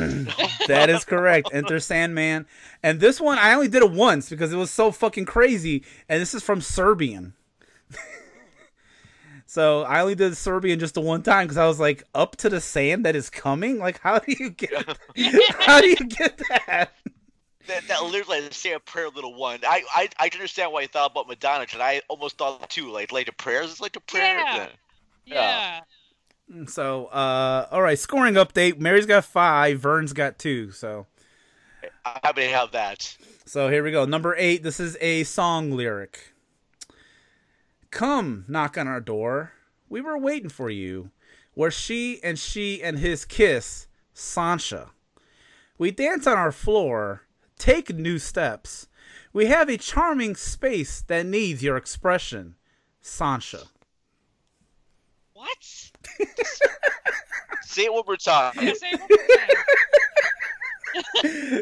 [0.67, 1.49] that is correct.
[1.53, 2.47] Enter Sandman.
[2.83, 5.83] And this one, I only did it once because it was so fucking crazy.
[6.11, 7.33] And this is from Serbian.
[9.47, 12.51] so I only did Serbian just the one time because I was like, up to
[12.51, 13.79] the sand that is coming?
[13.79, 14.73] Like, how do you get
[15.59, 16.91] How do you get that?
[17.67, 19.61] That, that literally like, say a prayer, little one.
[19.67, 22.91] I I, I understand why you thought about Madonna, because I almost thought too.
[22.91, 24.39] Like like the prayers it's like a prayer.
[24.39, 24.69] Yeah.
[25.25, 25.81] Yeah.
[26.67, 28.79] So, uh, all right, scoring update.
[28.79, 30.71] Mary's got five, Vern's got two.
[30.71, 31.07] So,
[32.05, 33.17] I'm happy to have that.
[33.45, 34.05] So here we go.
[34.05, 34.63] Number eight.
[34.63, 36.33] This is a song lyric.
[37.91, 39.53] Come, knock on our door.
[39.89, 41.11] We were waiting for you.
[41.55, 44.91] Where she and she and his kiss, Sancha.
[45.77, 47.27] We dance on our floor.
[47.59, 48.89] Take new steps.
[49.33, 52.57] We have a charming space that needs your expression,
[53.01, 53.65] Sancha.
[55.43, 55.65] What?
[57.65, 58.53] Say it one more time.
[58.55, 59.49] Say it one more time.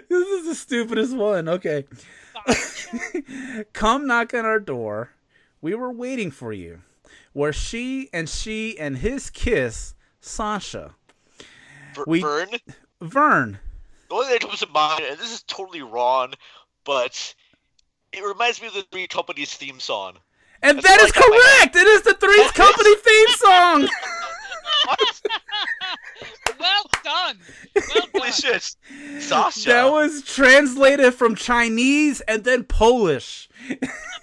[0.09, 1.48] this is the stupidest one.
[1.48, 1.86] Okay.
[3.73, 5.12] Come knock on our door.
[5.62, 6.82] We were waiting for you.
[7.32, 10.94] Where she and she and his kiss, Sasha.
[11.94, 12.48] Ver- We- Vern.
[13.01, 13.59] Vern.
[14.09, 16.35] The only thing that comes to mind, and this is totally wrong,
[16.85, 17.35] but
[18.12, 20.19] it reminds me of the Three Companies theme song.
[20.62, 21.77] And That's that I got in correct.
[21.77, 23.89] It is the Three's Company theme song.
[26.61, 27.39] well done.
[27.74, 28.32] Well Holy done.
[28.32, 28.77] shit.
[29.23, 29.69] Sasha.
[29.69, 33.49] That was translated from Chinese and then Polish.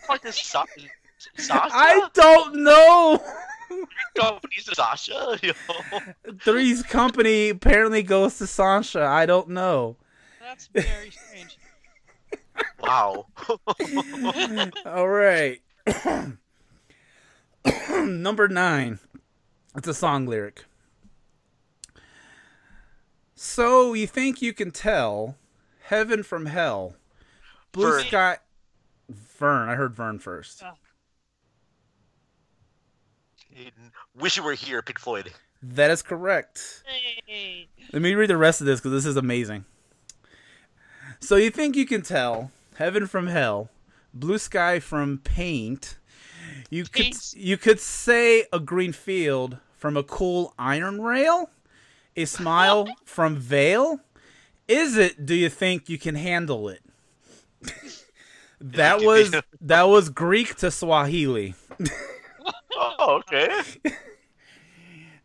[0.07, 0.65] What is Sa-
[1.38, 1.73] Sasha?
[1.73, 3.22] I don't know.
[4.18, 5.38] Companies Sasha.
[5.41, 5.99] You know?
[6.41, 9.03] Three's Company apparently goes to Sasha.
[9.03, 9.97] I don't know.
[10.39, 11.57] That's very strange.
[12.80, 13.26] Wow.
[14.85, 15.59] All right.
[18.03, 18.99] Number nine.
[19.76, 20.65] It's a song lyric.
[23.35, 25.38] So you think you can tell
[25.84, 26.95] heaven from hell,
[27.72, 28.03] blue Vern.
[28.05, 28.38] sky.
[29.09, 30.64] Vern, I heard Vern first.
[30.65, 30.73] Oh.
[34.15, 35.31] Wish you were here, Pink Floyd.
[35.61, 36.84] That is correct.
[37.26, 37.68] Hey.
[37.93, 39.65] Let me read the rest of this because this is amazing.
[41.19, 43.69] So you think you can tell heaven from hell,
[44.19, 45.98] blue sky from paint.
[46.69, 51.49] You could you could say a green field from a cool iron rail,
[52.15, 53.99] a smile from veil.
[54.68, 55.26] Is it?
[55.26, 56.81] Do you think you can handle it?
[58.60, 61.56] that was that was Greek to Swahili.
[62.80, 63.49] Oh, okay.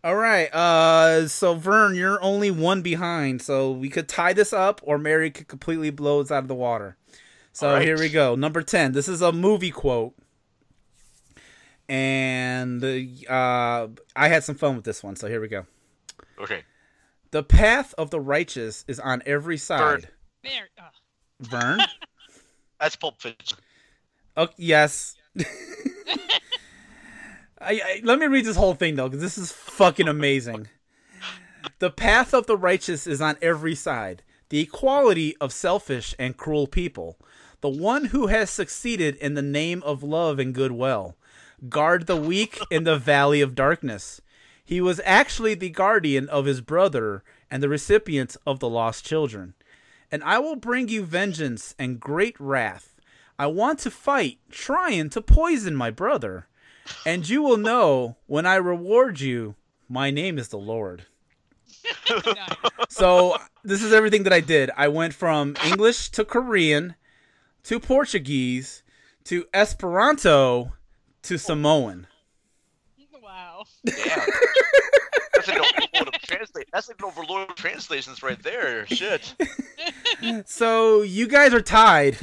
[0.04, 0.52] All right.
[0.52, 3.42] Uh, so Vern, you're only one behind.
[3.42, 6.54] So we could tie this up, or Mary could completely blow us out of the
[6.54, 6.96] water.
[7.52, 7.82] So All right.
[7.82, 8.34] here we go.
[8.34, 8.92] Number ten.
[8.92, 10.14] This is a movie quote,
[11.88, 12.82] and
[13.28, 15.16] uh, I had some fun with this one.
[15.16, 15.66] So here we go.
[16.38, 16.62] Okay.
[17.30, 20.08] The path of the righteous is on every side.
[20.42, 20.68] There.
[20.78, 20.82] Uh,
[21.40, 21.80] Vern.
[22.80, 23.58] That's Pulp Fiction.
[24.36, 25.16] Oh yes.
[27.60, 30.68] I, I, let me read this whole thing though, because this is fucking amazing.
[31.78, 34.22] The path of the righteous is on every side.
[34.48, 37.18] The equality of selfish and cruel people.
[37.62, 41.14] The one who has succeeded in the name of love and goodwill.
[41.68, 44.20] Guard the weak in the valley of darkness.
[44.64, 47.22] He was actually the guardian of his brother
[47.52, 49.54] and the recipient of the lost children.
[50.10, 52.96] And I will bring you vengeance and great wrath.
[53.38, 56.48] I want to fight, trying to poison my brother.
[57.06, 59.54] And you will know when I reward you,
[59.88, 61.06] my name is the Lord.
[62.88, 64.70] so, this is everything that I did.
[64.76, 66.96] I went from English to Korean
[67.64, 68.82] to Portuguese
[69.24, 70.72] to Esperanto
[71.22, 72.06] to Samoan.
[73.22, 73.64] wow.
[73.84, 73.96] Damn.
[75.34, 76.68] That's like an overload of translate.
[76.72, 78.86] That's like an overload of translations right there.
[78.86, 79.34] Shit.
[80.46, 82.16] So, you guys are tied.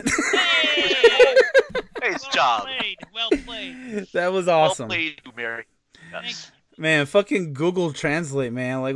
[2.01, 2.61] Nice Well job.
[2.63, 2.97] played.
[3.13, 4.07] Well played.
[4.13, 4.47] that was awesome.
[4.47, 4.87] Well awesome.
[4.87, 5.65] played, Mary.
[6.13, 6.49] Yes.
[6.77, 8.81] Man, fucking Google Translate, man.
[8.81, 8.95] Like,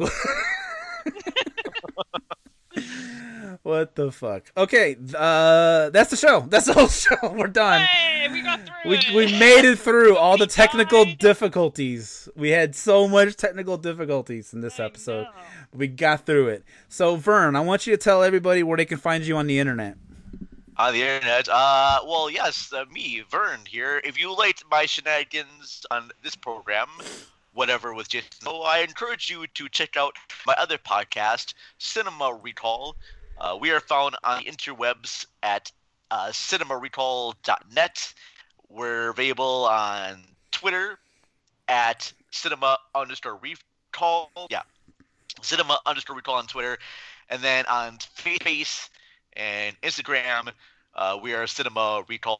[3.64, 4.52] what the fuck?
[4.56, 6.42] Okay, uh, that's the show.
[6.50, 7.16] That's the whole show.
[7.24, 7.82] We're done.
[7.82, 9.14] Hey, we got through We, it.
[9.14, 12.28] we made it through all the technical difficulties.
[12.36, 15.28] We had so much technical difficulties in this episode.
[15.74, 16.64] We got through it.
[16.90, 19.60] So, Vern, I want you to tell everybody where they can find you on the
[19.60, 19.96] internet.
[20.78, 21.48] On the internet.
[21.50, 24.02] Uh, well, yes, uh, me, Vern here.
[24.04, 26.88] If you liked my shenanigans on this program,
[27.54, 30.16] whatever with Jason, so I encourage you to check out
[30.46, 32.96] my other podcast, Cinema Recall.
[33.44, 35.70] Uh, we are found on the interwebs at
[36.12, 38.14] uh, cinemarecall.net.
[38.70, 40.98] We're available on Twitter
[41.68, 44.32] at cinema underscore recall.
[44.50, 44.62] Yeah.
[45.42, 46.78] cinema underscore recall on Twitter,
[47.30, 48.90] and then on Face
[49.34, 50.50] and Instagram,
[50.96, 52.40] uh, we are Cinema Recall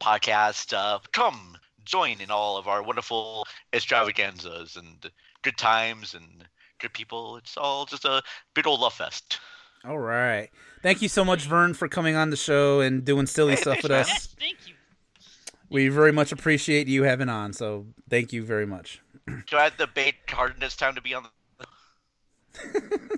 [0.00, 0.72] Podcast.
[0.72, 5.10] Uh, come join in all of our wonderful extravaganzas and
[5.42, 6.46] good times and
[6.78, 7.36] good people.
[7.36, 8.22] It's all just a
[8.54, 9.40] big old love fest.
[9.86, 10.50] All right.
[10.82, 13.82] Thank you so much, Vern, for coming on the show and doing silly Hey, stuff
[13.82, 14.08] with us.
[14.08, 14.74] Yes, thank you.
[15.70, 17.52] We very much appreciate you having on.
[17.52, 19.00] So thank you very much.
[19.46, 21.30] Do I have to bait hard this time to be on the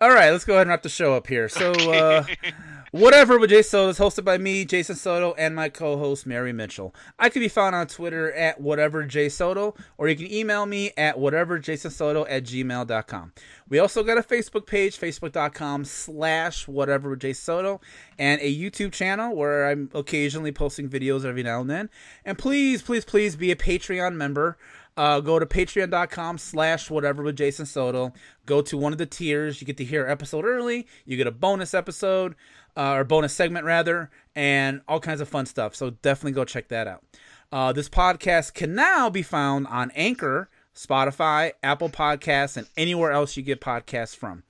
[0.00, 1.48] All right, let's go ahead and wrap the show up here.
[1.48, 2.24] So, uh,
[2.94, 6.94] whatever with Jay Soto is hosted by me, Jason Soto, and my co-host Mary Mitchell.
[7.18, 10.92] I can be found on Twitter at whatever J Soto, or you can email me
[10.96, 13.32] at whateverjasonsoto at gmail.com.
[13.68, 17.80] We also got a Facebook page, facebook.com slash whatever J Soto,
[18.16, 21.90] and a YouTube channel where I'm occasionally posting videos every now and then.
[22.24, 24.56] And please, please, please be a Patreon member.
[24.96, 28.12] Uh, go to patreon.com slash whatever with Jason Soto.
[28.46, 29.60] Go to one of the tiers.
[29.60, 30.86] You get to hear episode early.
[31.04, 32.36] You get a bonus episode,
[32.76, 35.74] uh, or bonus segment rather, and all kinds of fun stuff.
[35.74, 37.04] So definitely go check that out.
[37.50, 43.36] Uh, this podcast can now be found on Anchor, Spotify, Apple Podcasts, and anywhere else
[43.36, 44.42] you get podcasts from.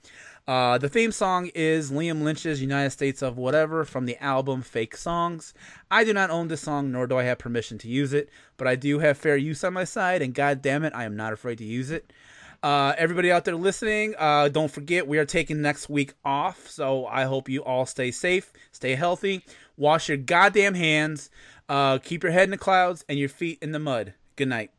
[0.46, 4.94] Uh, the theme song is Liam Lynch's United States of Whatever from the album Fake
[4.94, 5.54] Songs.
[5.90, 8.68] I do not own this song, nor do I have permission to use it, but
[8.68, 11.32] I do have fair use on my side, and god damn it, I am not
[11.32, 12.12] afraid to use it.
[12.62, 17.06] Uh, everybody out there listening, uh, don't forget we are taking next week off, so
[17.06, 19.44] I hope you all stay safe, stay healthy,
[19.78, 21.30] wash your goddamn hands,
[21.70, 24.12] uh, keep your head in the clouds and your feet in the mud.
[24.36, 24.72] Good night.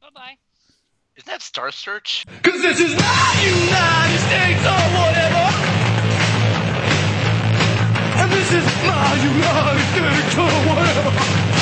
[0.00, 0.43] Bye bye.
[1.16, 2.24] Isn't that Star Search?
[2.42, 5.46] Cause this is not United States or whatever.
[8.18, 8.64] And this is
[9.22, 11.53] United States or whatever.